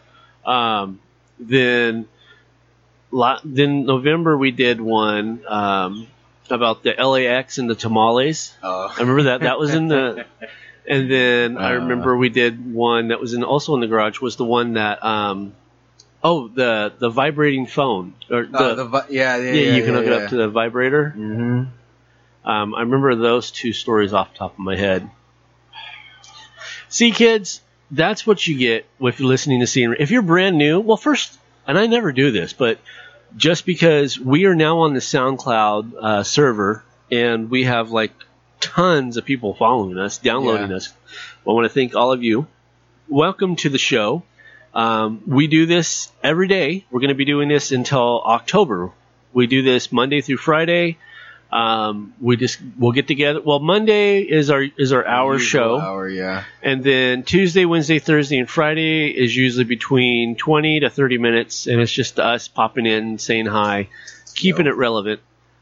Um, 0.44 1.01
then, 1.38 2.07
then 3.44 3.85
November 3.87 4.37
we 4.37 4.51
did 4.53 4.81
one 4.81 5.44
um, 5.49 6.07
about 6.49 6.83
the 6.83 6.92
LAX 6.92 7.59
and 7.59 7.68
the 7.68 7.75
tamales. 7.75 8.55
Oh. 8.62 8.92
I 8.96 9.01
remember 9.01 9.25
that. 9.25 9.40
That 9.40 9.59
was 9.59 9.75
in 9.75 9.88
the. 9.88 10.27
And 10.88 11.09
then 11.11 11.59
I 11.59 11.73
Uh. 11.73 11.81
remember 11.81 12.16
we 12.16 12.31
did 12.31 12.73
one 12.73 13.09
that 13.09 13.20
was 13.20 13.35
in 13.35 13.44
also 13.44 13.75
in 13.75 13.81
the 13.81 13.87
garage 13.87 14.18
was 14.20 14.37
the 14.37 14.46
one 14.46 14.73
that 14.73 15.05
um, 15.05 15.53
oh 16.25 16.49
the 16.49 16.92
the 16.99 17.11
vibrating 17.11 17.66
phone 17.66 18.14
or 18.31 18.46
the, 18.46 18.59
Oh, 18.59 18.75
the 18.75 18.85
vi- 18.87 19.05
yeah, 19.11 19.37
yeah, 19.37 19.53
yeah, 19.53 19.62
yeah, 19.62 19.77
you 19.77 19.85
can 19.85 19.94
hook 19.94 20.07
yeah, 20.07 20.12
it 20.14 20.23
up 20.25 20.31
to 20.31 20.37
the 20.37 20.49
vibrator. 20.49 21.14
Mm-hmm. 21.16 21.70
Um, 22.44 22.74
I 22.74 22.81
remember 22.81 23.14
those 23.14 23.50
two 23.50 23.72
stories 23.72 24.12
off 24.12 24.33
the 24.33 24.38
top 24.38 24.53
of 24.55 24.59
my 24.59 24.76
head. 24.76 25.09
See, 26.88 27.11
kids, 27.12 27.61
that's 27.90 28.26
what 28.26 28.46
you 28.46 28.57
get 28.59 28.87
with 28.98 29.20
listening 29.20 29.61
to 29.61 29.66
Seeing. 29.66 29.94
If 29.98 30.11
you're 30.11 30.22
brand 30.22 30.57
new, 30.59 30.81
well, 30.81 30.96
first, 30.96 31.38
and 31.66 31.79
I 31.79 31.87
never 31.87 32.12
do 32.12 32.31
this, 32.31 32.53
but 32.53 32.79
just 33.37 33.64
because 33.66 34.18
we 34.18 34.46
are 34.46 34.55
now 34.55 34.81
on 34.81 34.94
the 34.94 35.00
SoundCloud 35.00 35.92
uh, 35.94 36.22
server 36.24 36.83
and 37.12 37.50
we 37.50 37.64
have 37.64 37.90
like 37.90 38.12
tons 38.61 39.16
of 39.16 39.24
people 39.24 39.55
following 39.55 39.98
us, 39.98 40.18
downloading 40.18 40.70
Yeah. 40.70 40.76
us, 40.76 40.92
I 41.46 41.50
want 41.53 41.64
to 41.66 41.68
thank 41.68 41.94
all 41.94 42.12
of 42.12 42.22
you. 42.22 42.46
Welcome 43.09 43.57
to 43.57 43.68
the 43.68 43.79
show. 43.79 44.22
Um, 44.74 45.22
we 45.26 45.46
do 45.46 45.66
this 45.66 46.11
every 46.22 46.48
day. 46.48 46.85
We're 46.90 47.00
going 47.00 47.09
to 47.09 47.14
be 47.14 47.24
doing 47.24 47.48
this 47.48 47.72
until 47.72 48.22
October. 48.22 48.92
We 49.33 49.46
do 49.46 49.62
this 49.62 49.90
Monday 49.92 50.20
through 50.20 50.37
Friday. 50.38 50.96
Um, 51.52 52.14
we 52.20 52.36
just 52.36 52.60
we'll 52.78 52.92
get 52.92 53.08
together. 53.08 53.40
Well, 53.40 53.58
Monday 53.58 54.20
is 54.20 54.50
our 54.50 54.62
is 54.78 54.92
our 54.92 55.04
hour 55.04 55.38
show, 55.38 55.80
Hour, 55.80 56.08
yeah. 56.08 56.44
and 56.62 56.84
then 56.84 57.24
Tuesday, 57.24 57.64
Wednesday, 57.64 57.98
Thursday, 57.98 58.38
and 58.38 58.48
Friday 58.48 59.08
is 59.08 59.34
usually 59.36 59.64
between 59.64 60.36
twenty 60.36 60.78
to 60.80 60.90
thirty 60.90 61.18
minutes, 61.18 61.66
and 61.66 61.80
it's 61.80 61.90
just 61.92 62.20
us 62.20 62.46
popping 62.46 62.86
in, 62.86 63.18
saying 63.18 63.46
hi, 63.46 63.88
keeping 64.34 64.66
it 64.66 64.76
relevant. 64.76 65.20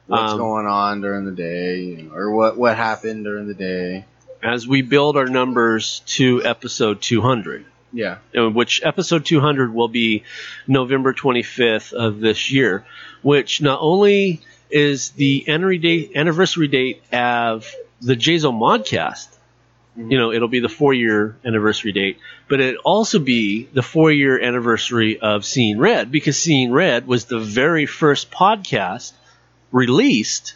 What's 0.09 0.33
Um, 0.33 0.39
going 0.39 0.67
on 0.67 1.01
during 1.01 1.25
the 1.25 1.33
day, 1.33 1.81
you 1.81 2.03
know, 2.03 2.15
or 2.15 2.33
what 2.33 2.59
what 2.59 2.77
happened 2.77 3.25
during 3.25 3.47
the 3.47 3.55
day? 3.55 4.05
as 4.43 4.69
we 4.69 4.83
build 4.83 5.17
our 5.17 5.27
numbers 5.27 6.01
to 6.07 6.45
episode 6.45 7.01
two 7.01 7.21
hundred. 7.23 7.65
Yeah. 7.91 8.19
which 8.35 8.83
episode 8.85 9.25
200 9.25 9.73
will 9.73 9.89
be 9.89 10.25
November 10.67 11.15
25th 11.15 11.95
of 11.95 12.21
this 12.21 12.51
year, 12.53 12.85
which 13.23 13.63
not 13.63 13.79
only 13.81 14.43
is 14.71 15.11
the 15.11 15.45
anniversary 15.49 16.69
date, 16.69 17.03
of 17.13 17.71
the 18.01 18.15
JZO 18.15 18.53
Modcast, 18.53 19.29
mm-hmm. 19.97 20.11
you 20.11 20.19
know, 20.19 20.33
it'll 20.33 20.49
be 20.49 20.61
the 20.61 20.69
four 20.69 20.95
year 20.95 21.37
anniversary 21.45 21.93
date, 21.93 22.19
but 22.49 22.61
it 22.61 22.77
also 22.85 23.19
be 23.19 23.69
the 23.73 23.83
four 23.83 24.11
year 24.11 24.41
anniversary 24.41 25.19
of 25.19 25.45
Seeing 25.45 25.79
Red 25.79 26.11
because 26.11 26.41
Seeing 26.41 26.73
Red 26.73 27.07
was 27.07 27.27
the 27.27 27.41
very 27.41 27.87
first 27.87 28.31
podcast 28.31 29.13
released 29.73 30.55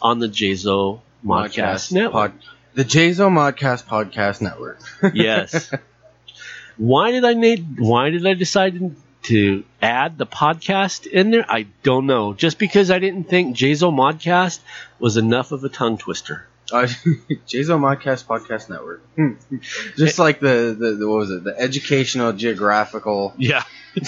on 0.00 0.18
the 0.18 0.28
JZO 0.28 1.00
Modcast, 1.24 1.92
Network. 1.92 2.32
Pod, 2.32 2.42
the 2.74 2.84
JZO 2.84 3.30
Modcast 3.30 3.84
Podcast 3.84 4.40
Network. 4.40 4.80
yes. 5.14 5.70
Why 6.76 7.10
did 7.10 7.24
I 7.24 7.32
need? 7.32 7.78
Why 7.80 8.10
did 8.10 8.26
I 8.26 8.34
decide 8.34 8.94
to 9.26 9.64
add 9.80 10.18
the 10.18 10.26
podcast 10.26 11.06
in 11.06 11.30
there? 11.30 11.44
I 11.48 11.66
don't 11.82 12.06
know. 12.06 12.32
Just 12.34 12.58
because 12.58 12.90
I 12.90 12.98
didn't 12.98 13.24
think 13.24 13.56
JZO 13.56 13.92
Modcast 13.92 14.60
was 14.98 15.16
enough 15.16 15.52
of 15.52 15.62
a 15.64 15.68
tongue 15.68 15.98
twister. 15.98 16.46
Uh, 16.72 16.82
JZO 17.46 17.78
Modcast 17.78 18.24
Podcast 18.26 18.68
Network. 18.68 19.02
Just 19.96 20.18
like 20.18 20.40
the, 20.40 20.76
the, 20.78 20.92
the 20.96 21.08
what 21.08 21.18
was 21.18 21.30
it? 21.30 21.44
The 21.44 21.56
educational 21.58 22.32
geographical. 22.32 23.34
Yeah. 23.38 23.62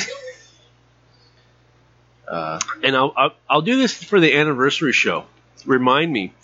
Uh, 2.26 2.60
And 2.82 2.94
I'll, 2.94 3.12
I'll 3.16 3.30
I'll 3.48 3.62
do 3.62 3.76
this 3.78 4.04
for 4.04 4.20
the 4.20 4.34
anniversary 4.36 4.92
show. 4.92 5.24
Remind 5.64 6.12
me. 6.12 6.34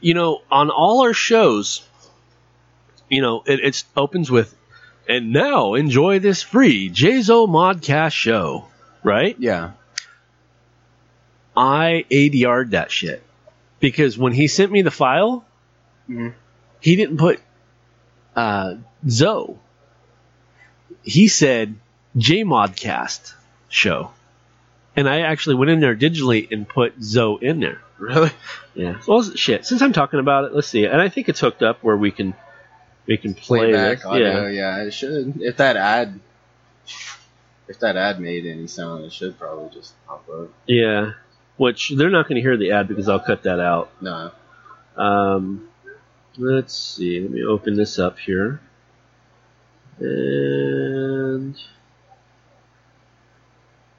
You 0.00 0.14
know, 0.14 0.40
on 0.50 0.70
all 0.70 1.02
our 1.02 1.12
shows, 1.12 1.86
you 3.10 3.20
know, 3.20 3.42
it 3.46 3.60
it's 3.62 3.84
opens 3.96 4.30
with, 4.30 4.54
and 5.08 5.32
now 5.32 5.74
enjoy 5.74 6.18
this 6.18 6.42
free 6.42 6.90
JZO 6.90 7.48
Modcast 7.48 8.12
show, 8.12 8.66
right? 9.02 9.36
yeah. 9.38 9.72
I 11.56 12.04
ADR'd 12.10 12.70
that 12.72 12.90
shit. 12.90 13.22
Because 13.80 14.16
when 14.18 14.32
he 14.32 14.46
sent 14.48 14.70
me 14.70 14.82
the 14.82 14.90
file, 14.90 15.44
Mhm. 16.08 16.34
he 16.80 16.96
didn't 16.96 17.16
put 17.16 17.40
uh, 18.36 18.74
Zoe. 19.08 19.56
He 21.02 21.26
said 21.26 21.74
JModcast 22.16 23.32
show. 23.68 24.12
And 24.94 25.08
I 25.08 25.20
actually 25.22 25.56
went 25.56 25.70
in 25.72 25.80
there 25.80 25.96
digitally 25.96 26.48
and 26.52 26.68
put 26.68 26.94
Zoe 27.02 27.38
in 27.40 27.58
there. 27.60 27.80
Really? 27.98 28.30
Yeah. 28.74 29.00
Well, 29.08 29.22
shit. 29.24 29.66
Since 29.66 29.82
I'm 29.82 29.92
talking 29.92 30.20
about 30.20 30.44
it, 30.44 30.54
let's 30.54 30.68
see. 30.68 30.84
And 30.84 31.00
I 31.00 31.08
think 31.08 31.28
it's 31.28 31.40
hooked 31.40 31.62
up 31.64 31.82
where 31.82 31.96
we 31.96 32.12
can 32.12 32.34
we 33.08 33.16
can 33.16 33.34
play 33.34 33.60
Playback 33.60 33.98
this. 33.98 34.06
audio. 34.06 34.46
Yeah. 34.46 34.48
Yeah. 34.48 34.84
it 34.84 34.92
should. 34.92 35.40
If 35.40 35.56
that 35.56 35.76
ad, 35.76 36.20
if 37.66 37.80
that 37.80 37.96
ad 37.96 38.20
made 38.20 38.44
any 38.46 38.66
sound, 38.66 39.04
it 39.06 39.12
should 39.12 39.38
probably 39.38 39.70
just 39.74 39.94
pop 40.06 40.28
up. 40.28 40.50
Yeah. 40.66 41.12
Which 41.56 41.88
they're 41.88 42.10
not 42.10 42.28
going 42.28 42.36
to 42.36 42.42
hear 42.42 42.56
the 42.58 42.72
ad 42.72 42.86
because 42.86 43.08
I'll 43.08 43.18
cut 43.18 43.44
that 43.44 43.58
out. 43.58 43.90
No. 44.02 44.30
Um, 44.96 45.68
let's 46.36 46.74
see. 46.74 47.20
Let 47.20 47.30
me 47.30 47.44
open 47.44 47.76
this 47.76 47.98
up 47.98 48.18
here. 48.18 48.60
And 49.98 51.56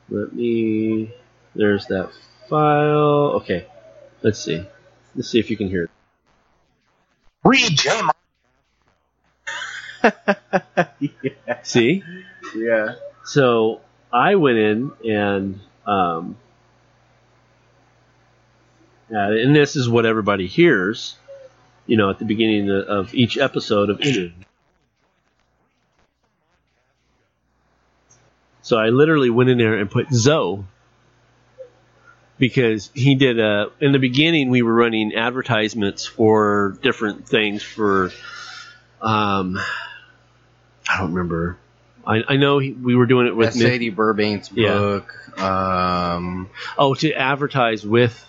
let 0.10 0.34
me. 0.34 1.12
There's 1.56 1.88
that 1.88 2.12
file. 2.48 3.34
Okay. 3.42 3.66
Let's 4.22 4.40
see. 4.40 4.66
Let's 5.16 5.30
see 5.30 5.40
if 5.40 5.50
you 5.50 5.58
can 5.58 5.68
hear 5.68 5.86
it. 5.86 5.90
Free 7.44 7.70
J 7.70 8.02
See? 11.64 12.04
Yeah. 12.56 12.96
So 13.26 13.82
I 14.12 14.36
went 14.36 14.58
in 14.58 14.92
and 15.06 15.60
um, 15.86 16.38
uh, 19.12 19.18
and 19.18 19.56
this 19.56 19.76
is 19.76 19.90
what 19.90 20.06
everybody 20.06 20.48
hears, 20.48 21.16
you 21.88 21.98
know, 21.98 22.10
at 22.10 22.20
the 22.20 22.26
beginning 22.26 22.70
of, 22.70 22.86
of 22.86 23.16
each 23.16 23.38
episode 23.38 23.90
of 23.90 24.02
Interview. 24.02 24.32
So 28.62 28.78
I 28.78 28.90
literally 28.90 29.32
went 29.32 29.50
in 29.50 29.58
there 29.58 29.80
and 29.80 29.90
put 29.90 30.12
Zoe 30.14 30.64
because 32.38 32.92
he 32.94 33.16
did 33.16 33.40
a. 33.40 33.72
In 33.80 33.94
the 33.94 34.00
beginning, 34.00 34.52
we 34.52 34.62
were 34.62 34.74
running 34.74 35.16
advertisements 35.16 36.06
for 36.06 36.78
different 36.84 37.28
things 37.28 37.64
for. 37.64 38.12
Um, 39.02 39.60
I 40.90 40.98
don't 40.98 41.14
remember. 41.14 41.58
I, 42.08 42.24
I 42.28 42.38
know 42.38 42.58
he, 42.60 42.72
we 42.72 42.96
were 42.96 43.06
doing 43.06 43.28
it 43.28 43.36
with 43.36 43.54
Sadie 43.54 43.92
Burbank's 43.92 44.52
Yeah. 44.52 44.74
book. 44.74 45.40
Um, 45.40 46.50
oh 46.78 46.96
to 46.96 47.14
advertise 47.14 47.86
with 47.86 48.26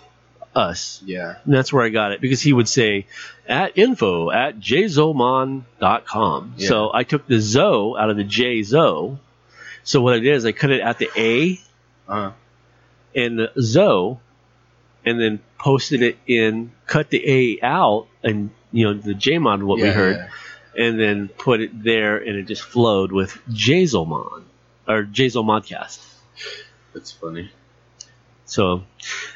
us. 0.55 1.01
yeah. 1.05 1.35
And 1.45 1.53
that's 1.53 1.73
where 1.73 1.83
I 1.83 1.89
got 1.89 2.11
it 2.11 2.21
because 2.21 2.41
he 2.41 2.53
would 2.53 2.67
say 2.69 3.07
at 3.47 3.77
info 3.77 4.29
at 4.29 4.59
jzomon.com. 4.59 6.53
Yeah. 6.57 6.67
So 6.67 6.91
I 6.93 7.03
took 7.03 7.27
the 7.27 7.39
zo 7.39 7.95
out 7.97 8.09
of 8.09 8.17
the 8.17 8.23
J 8.23 8.61
zo. 8.63 9.19
So 9.83 10.01
what 10.01 10.13
I 10.13 10.19
did 10.19 10.35
is 10.35 10.45
I 10.45 10.51
cut 10.51 10.69
it 10.71 10.81
at 10.81 10.97
the 10.99 11.09
A 11.17 11.59
Uh, 12.07 12.31
and 13.15 13.39
the 13.39 13.51
zo 13.61 14.19
and 15.05 15.19
then 15.19 15.39
posted 15.57 16.01
it 16.03 16.17
in, 16.27 16.71
cut 16.85 17.09
the 17.09 17.23
A 17.27 17.65
out 17.65 18.07
and, 18.23 18.51
you 18.71 18.85
know, 18.85 18.93
the 18.93 19.13
Jmon, 19.15 19.63
what 19.63 19.77
we 19.77 19.85
yeah, 19.85 19.91
heard, 19.93 20.15
yeah. 20.17 20.29
And 20.77 20.99
then 20.99 21.27
put 21.27 21.61
it 21.61 21.83
there 21.83 22.17
and 22.17 22.35
it 22.37 22.43
just 22.47 22.61
flowed 22.61 23.11
with 23.11 23.37
Jzomon 23.49 24.43
or 24.87 25.03
Jzomodcast. 25.03 25.99
That's 26.93 27.11
funny. 27.11 27.49
So, 28.45 28.83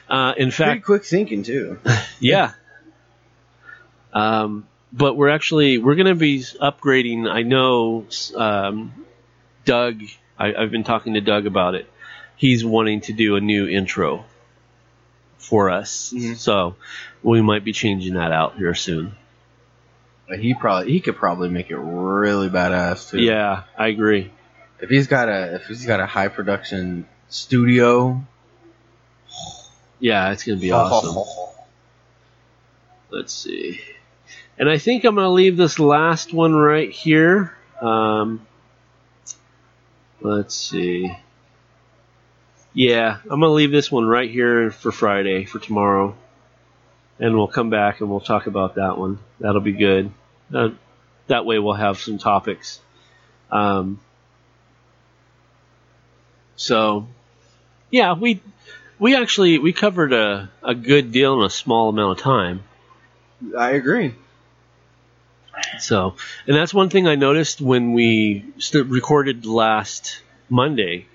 uh, 0.09 0.33
in 0.37 0.51
Pretty 0.51 0.51
fact, 0.51 0.85
quick 0.85 1.05
thinking 1.05 1.43
too. 1.43 1.79
Yeah. 2.19 2.51
Um, 4.13 4.65
but 4.93 5.15
we're 5.17 5.29
actually 5.29 5.77
we're 5.77 5.95
going 5.95 6.07
to 6.07 6.15
be 6.15 6.39
upgrading. 6.39 7.29
I 7.29 7.41
know 7.43 8.05
um, 8.35 8.93
Doug. 9.65 10.01
I, 10.37 10.53
I've 10.53 10.71
been 10.71 10.83
talking 10.83 11.13
to 11.15 11.21
Doug 11.21 11.45
about 11.45 11.75
it. 11.75 11.89
He's 12.37 12.63
wanting 12.65 13.01
to 13.01 13.13
do 13.13 13.35
a 13.35 13.41
new 13.41 13.67
intro 13.67 14.25
for 15.37 15.69
us, 15.69 16.13
Mhm. 16.15 16.35
so 16.37 16.75
we 17.23 17.41
might 17.41 17.63
be 17.63 17.71
changing 17.71 18.15
that 18.15 18.31
out 18.31 18.57
here 18.57 18.73
soon. 18.73 19.15
He 20.33 20.53
probably 20.53 20.91
he 20.91 20.99
could 21.01 21.15
probably 21.15 21.49
make 21.49 21.69
it 21.69 21.77
really 21.77 22.49
badass 22.49 23.11
too. 23.11 23.19
Yeah, 23.19 23.63
I 23.77 23.87
agree. 23.87 24.31
If 24.79 24.89
he's 24.89 25.07
got 25.07 25.29
a 25.29 25.55
if 25.55 25.65
he's 25.67 25.85
got 25.85 25.99
a 25.99 26.05
high 26.05 26.29
production 26.29 27.07
studio, 27.29 28.23
Yeah, 29.99 30.31
it's 30.31 30.43
going 30.43 30.57
to 30.57 30.61
be 30.61 30.71
awesome. 30.71 31.23
Let's 33.09 33.33
see. 33.33 33.81
And 34.57 34.69
I 34.69 34.77
think 34.77 35.03
I'm 35.03 35.15
going 35.15 35.25
to 35.25 35.29
leave 35.29 35.57
this 35.57 35.79
last 35.79 36.33
one 36.33 36.55
right 36.55 36.89
here. 36.89 37.55
Um, 37.81 38.45
let's 40.21 40.55
see. 40.55 41.15
Yeah, 42.73 43.17
I'm 43.23 43.39
going 43.39 43.41
to 43.41 43.49
leave 43.49 43.71
this 43.71 43.91
one 43.91 44.05
right 44.05 44.29
here 44.29 44.71
for 44.71 44.91
Friday, 44.91 45.45
for 45.45 45.59
tomorrow. 45.59 46.15
And 47.19 47.35
we'll 47.35 47.47
come 47.47 47.69
back 47.69 48.01
and 48.01 48.09
we'll 48.09 48.19
talk 48.19 48.47
about 48.47 48.75
that 48.75 48.97
one. 48.97 49.19
That'll 49.39 49.61
be 49.61 49.71
good. 49.71 50.11
Uh, 50.53 50.69
that 51.27 51.45
way 51.45 51.59
we'll 51.59 51.73
have 51.73 51.97
some 51.97 52.17
topics. 52.17 52.79
Um, 53.51 53.99
so, 56.55 57.07
yeah, 57.89 58.13
we 58.13 58.41
we 58.99 59.15
actually 59.15 59.59
we 59.59 59.73
covered 59.73 60.13
a, 60.13 60.49
a 60.63 60.75
good 60.75 61.11
deal 61.11 61.39
in 61.39 61.45
a 61.45 61.49
small 61.49 61.89
amount 61.89 62.19
of 62.19 62.23
time. 62.23 62.63
I 63.57 63.71
agree. 63.71 64.13
So, 65.79 66.15
and 66.47 66.55
that's 66.55 66.73
one 66.73 66.89
thing 66.89 67.07
I 67.07 67.15
noticed 67.15 67.61
when 67.61 67.93
we 67.93 68.45
st- 68.57 68.87
recorded 68.87 69.45
last 69.45 70.21
Monday 70.49 71.05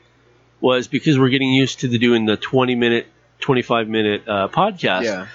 was 0.60 0.88
because 0.88 1.18
we're 1.18 1.28
getting 1.28 1.52
used 1.52 1.80
to 1.80 1.88
the 1.88 1.98
doing 1.98 2.26
the 2.26 2.36
20 2.36 2.74
minute, 2.74 3.06
25 3.40 3.88
minute 3.88 4.28
uh, 4.28 4.48
podcast. 4.48 5.04
Yeah. 5.04 5.26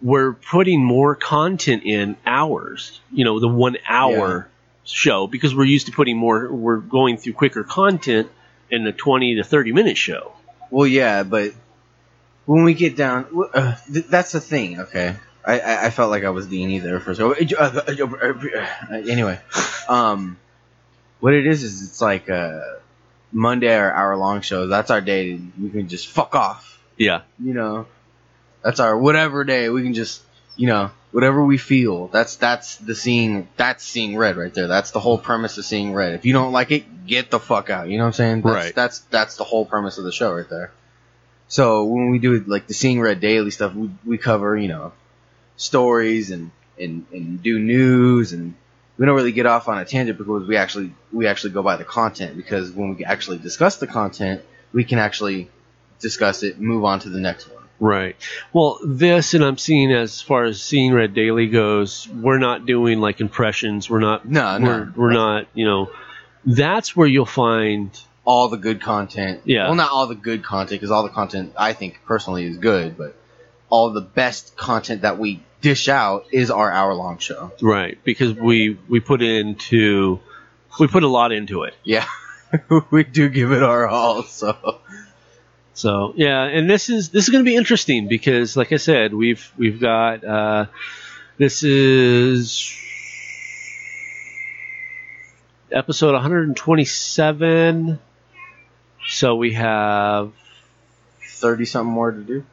We're 0.00 0.32
putting 0.32 0.84
more 0.84 1.14
content 1.14 1.82
in 1.84 2.16
hours, 2.24 3.00
you 3.12 3.24
know, 3.24 3.40
the 3.40 3.48
one 3.48 3.76
hour 3.88 4.48
show 4.84 5.26
because 5.26 5.54
we're 5.54 5.64
used 5.64 5.86
to 5.86 5.92
putting 5.92 6.16
more, 6.16 6.52
we're 6.52 6.78
going 6.78 7.16
through 7.16 7.32
quicker 7.34 7.64
content 7.64 8.30
in 8.70 8.84
the 8.84 8.92
20 8.92 9.36
to 9.36 9.44
30 9.44 9.72
minute 9.72 9.96
show. 9.96 10.32
Well, 10.70 10.86
yeah, 10.86 11.22
but 11.22 11.52
when 12.46 12.64
we 12.64 12.74
get 12.74 12.96
down, 12.96 13.26
uh, 13.52 13.76
th- 13.92 14.06
that's 14.06 14.32
the 14.32 14.40
thing. 14.40 14.80
Okay, 14.80 15.16
I, 15.44 15.60
I 15.60 15.86
I 15.86 15.90
felt 15.90 16.10
like 16.10 16.24
I 16.24 16.30
was 16.30 16.46
Deanie 16.46 16.82
there 16.82 17.00
for 17.00 17.14
so. 17.14 17.32
Anyway, 18.90 19.38
um, 19.88 20.38
what 21.20 21.34
it 21.34 21.46
is 21.46 21.62
is 21.62 21.82
it's 21.82 22.00
like 22.00 22.30
uh, 22.30 22.60
Monday 23.32 23.76
or 23.76 23.92
hour 23.92 24.16
long 24.16 24.40
shows. 24.40 24.68
That's 24.70 24.90
our 24.90 25.00
day. 25.00 25.40
We 25.60 25.70
can 25.70 25.88
just 25.88 26.08
fuck 26.08 26.34
off. 26.34 26.82
Yeah. 26.96 27.22
You 27.42 27.54
know, 27.54 27.86
that's 28.68 28.80
our 28.80 28.98
whatever 28.98 29.44
day. 29.44 29.70
We 29.70 29.82
can 29.82 29.94
just 29.94 30.22
you 30.54 30.66
know 30.66 30.90
whatever 31.10 31.42
we 31.42 31.56
feel. 31.56 32.08
That's 32.08 32.36
that's 32.36 32.76
the 32.76 32.94
seeing. 32.94 33.48
That's 33.56 33.82
seeing 33.82 34.14
red 34.14 34.36
right 34.36 34.52
there. 34.52 34.66
That's 34.66 34.90
the 34.90 35.00
whole 35.00 35.16
premise 35.16 35.56
of 35.56 35.64
seeing 35.64 35.94
red. 35.94 36.12
If 36.12 36.26
you 36.26 36.34
don't 36.34 36.52
like 36.52 36.70
it, 36.70 37.06
get 37.06 37.30
the 37.30 37.40
fuck 37.40 37.70
out. 37.70 37.88
You 37.88 37.96
know 37.96 38.04
what 38.04 38.08
I'm 38.08 38.12
saying? 38.12 38.42
That's, 38.42 38.54
Right. 38.54 38.74
That's 38.74 38.98
that's 39.00 39.36
the 39.36 39.44
whole 39.44 39.64
premise 39.64 39.96
of 39.96 40.04
the 40.04 40.12
show 40.12 40.34
right 40.34 40.48
there. 40.50 40.70
So 41.48 41.84
when 41.84 42.10
we 42.10 42.18
do 42.18 42.40
like 42.40 42.66
the 42.66 42.74
Seeing 42.74 43.00
Red 43.00 43.20
Daily 43.20 43.50
stuff, 43.50 43.74
we, 43.74 43.88
we 44.04 44.18
cover 44.18 44.54
you 44.54 44.68
know 44.68 44.92
stories 45.56 46.30
and, 46.30 46.50
and 46.78 47.06
and 47.10 47.42
do 47.42 47.58
news 47.58 48.34
and 48.34 48.54
we 48.98 49.06
don't 49.06 49.16
really 49.16 49.32
get 49.32 49.46
off 49.46 49.68
on 49.68 49.78
a 49.78 49.86
tangent 49.86 50.18
because 50.18 50.46
we 50.46 50.58
actually 50.58 50.92
we 51.10 51.26
actually 51.26 51.54
go 51.54 51.62
by 51.62 51.76
the 51.76 51.84
content 51.84 52.36
because 52.36 52.70
when 52.70 52.96
we 52.96 53.06
actually 53.06 53.38
discuss 53.38 53.78
the 53.78 53.86
content, 53.86 54.42
we 54.74 54.84
can 54.84 54.98
actually 54.98 55.48
discuss 56.00 56.42
it, 56.42 56.60
move 56.60 56.84
on 56.84 57.00
to 57.00 57.08
the 57.08 57.18
next 57.18 57.48
one. 57.48 57.57
Right. 57.80 58.16
Well, 58.52 58.78
this, 58.84 59.34
and 59.34 59.44
I'm 59.44 59.58
seeing 59.58 59.92
as 59.92 60.20
far 60.20 60.44
as 60.44 60.60
seeing 60.60 60.92
Red 60.92 61.14
Daily 61.14 61.46
goes, 61.46 62.08
we're 62.08 62.38
not 62.38 62.66
doing 62.66 63.00
like 63.00 63.20
impressions. 63.20 63.88
We're 63.88 64.00
not. 64.00 64.28
No, 64.28 64.58
we're, 64.60 64.84
no. 64.84 64.92
we're 64.96 65.12
not. 65.12 65.46
You 65.54 65.64
know, 65.64 65.90
that's 66.44 66.96
where 66.96 67.06
you'll 67.06 67.26
find. 67.26 67.90
All 68.24 68.48
the 68.48 68.56
good 68.56 68.82
content. 68.82 69.42
Yeah. 69.44 69.66
Well, 69.66 69.76
not 69.76 69.90
all 69.90 70.06
the 70.06 70.14
good 70.14 70.42
content 70.44 70.80
because 70.80 70.90
all 70.90 71.02
the 71.02 71.08
content 71.08 71.54
I 71.56 71.72
think 71.72 72.00
personally 72.04 72.46
is 72.46 72.58
good, 72.58 72.98
but 72.98 73.16
all 73.70 73.90
the 73.92 74.00
best 74.00 74.56
content 74.56 75.02
that 75.02 75.18
we 75.18 75.42
dish 75.60 75.88
out 75.88 76.26
is 76.32 76.50
our 76.50 76.70
hour 76.70 76.94
long 76.94 77.18
show. 77.18 77.52
Right, 77.62 77.98
because 78.04 78.34
we 78.34 78.78
we 78.88 79.00
put 79.00 79.22
into 79.22 80.20
we 80.78 80.88
put 80.88 81.04
a 81.04 81.08
lot 81.08 81.32
into 81.32 81.62
it. 81.62 81.74
Yeah. 81.84 82.06
we 82.90 83.04
do 83.04 83.28
give 83.28 83.52
it 83.52 83.62
our 83.62 83.86
all, 83.86 84.22
so 84.22 84.80
So 85.78 86.12
yeah, 86.16 86.42
and 86.42 86.68
this 86.68 86.90
is 86.90 87.10
this 87.10 87.22
is 87.22 87.30
going 87.30 87.44
to 87.44 87.48
be 87.48 87.54
interesting 87.54 88.08
because, 88.08 88.56
like 88.56 88.72
I 88.72 88.78
said, 88.78 89.14
we've 89.14 89.48
we've 89.56 89.78
got 89.78 90.24
uh, 90.24 90.66
this 91.36 91.62
is 91.62 92.76
episode 95.70 96.14
127. 96.14 98.00
So 99.06 99.36
we 99.36 99.52
have 99.52 100.32
thirty 101.22 101.64
something 101.64 101.92
more 101.92 102.10
to 102.10 102.24
do. 102.24 102.44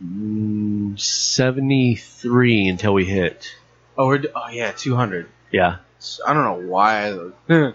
mm, 0.00 1.00
73 1.00 2.68
until 2.68 2.94
we 2.94 3.04
hit. 3.04 3.52
Oh, 3.98 4.06
we're 4.06 4.22
oh 4.36 4.48
yeah, 4.48 4.70
two 4.70 4.94
hundred. 4.94 5.26
Yeah, 5.50 5.78
I 6.24 6.34
don't 6.34 6.44
know 6.44 6.68
why. 6.70 7.08
I 7.48 7.72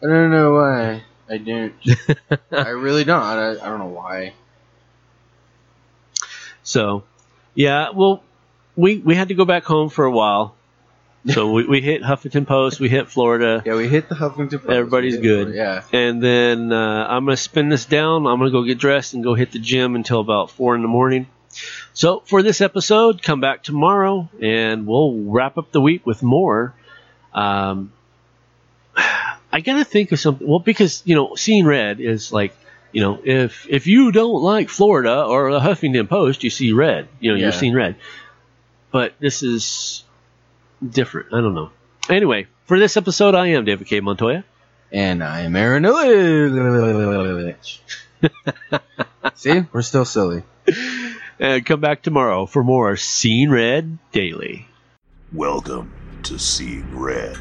don't 0.00 0.30
know 0.30 0.52
why. 0.54 1.02
I 1.30 1.38
don't. 1.38 1.72
I 2.50 2.70
really 2.70 3.04
don't. 3.04 3.22
I, 3.22 3.50
I 3.52 3.68
don't 3.68 3.78
know 3.78 3.86
why. 3.86 4.34
So, 6.62 7.04
yeah, 7.54 7.90
well, 7.94 8.22
we 8.76 8.98
we 8.98 9.14
had 9.14 9.28
to 9.28 9.34
go 9.34 9.44
back 9.44 9.64
home 9.64 9.88
for 9.88 10.04
a 10.04 10.10
while. 10.10 10.54
So 11.26 11.52
we, 11.52 11.66
we 11.66 11.80
hit 11.82 12.00
Huffington 12.02 12.46
Post, 12.46 12.80
we 12.80 12.88
hit 12.88 13.08
Florida, 13.08 13.62
Yeah, 13.66 13.74
we 13.76 13.88
hit 13.88 14.08
the 14.08 14.14
Huffington 14.14 14.52
Post. 14.62 14.70
Everybody's 14.70 15.16
We 15.16 15.22
did 15.22 15.40
it. 15.40 15.44
good. 15.50 15.54
Yeah. 15.54 15.82
and 15.92 16.22
then 16.22 16.72
uh, 16.72 17.06
I'm 17.10 17.26
gonna 17.26 17.36
spin 17.36 17.68
this 17.68 17.84
down. 17.84 18.26
I'm 18.26 18.38
gonna 18.38 18.50
go 18.50 18.62
get 18.64 18.78
dressed 18.78 19.12
and 19.12 19.22
go 19.22 19.34
hit 19.34 19.52
the 19.52 19.58
gym 19.58 19.96
until 19.96 20.20
about 20.20 20.50
four 20.50 20.74
in 20.74 20.80
the 20.82 20.88
morning. 20.88 21.26
So 21.92 22.20
for 22.20 22.42
this 22.42 22.62
episode, 22.62 23.22
come 23.22 23.38
back 23.42 23.62
tomorrow 23.62 24.30
and 24.40 24.86
we'll 24.86 25.12
wrap 25.24 25.58
up 25.58 25.72
the 25.72 25.80
week 25.82 26.06
with 26.06 26.22
more. 26.22 26.72
Um, 27.34 27.92
I 29.52 29.60
gotta 29.60 29.84
think 29.84 30.12
of 30.12 30.20
something. 30.20 30.46
Well, 30.46 30.58
because 30.60 31.02
you 31.04 31.14
know, 31.14 31.34
seeing 31.36 31.64
red 31.66 32.00
is 32.00 32.32
like. 32.32 32.54
You 32.92 33.02
know, 33.02 33.20
if 33.22 33.68
if 33.70 33.86
you 33.86 34.10
don't 34.10 34.42
like 34.42 34.68
Florida 34.68 35.22
or 35.22 35.52
the 35.52 35.60
Huffington 35.60 36.08
Post, 36.08 36.42
you 36.42 36.50
see 36.50 36.72
red. 36.72 37.06
You 37.20 37.30
know, 37.30 37.36
you're 37.38 37.50
Yeah. 37.50 37.54
seeing 37.54 37.72
red. 37.72 37.94
But 38.90 39.14
this 39.20 39.44
is 39.44 40.02
different. 40.84 41.32
I 41.32 41.40
don't 41.40 41.54
know. 41.54 41.70
Anyway, 42.08 42.48
for 42.64 42.80
this 42.80 42.96
episode, 42.96 43.36
I 43.36 43.46
am 43.50 43.64
David 43.64 43.86
K. 43.86 44.00
Montoya. 44.00 44.42
And 44.90 45.22
I 45.22 45.42
am 45.42 45.54
Aaron 45.54 45.84
Illich. 45.84 47.78
See, 49.36 49.62
we're 49.72 49.82
still 49.82 50.04
silly. 50.04 50.42
And 51.38 51.64
come 51.64 51.78
back 51.80 52.02
tomorrow 52.02 52.46
for 52.46 52.64
more 52.64 52.96
Seeing 52.96 53.50
Red 53.52 53.98
Daily. 54.10 54.66
Welcome 55.32 55.92
to 56.24 56.40
Seeing 56.40 56.98
Red. 56.98 57.38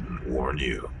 didn't 0.00 0.26
warn 0.26 0.58
you. 0.58 0.95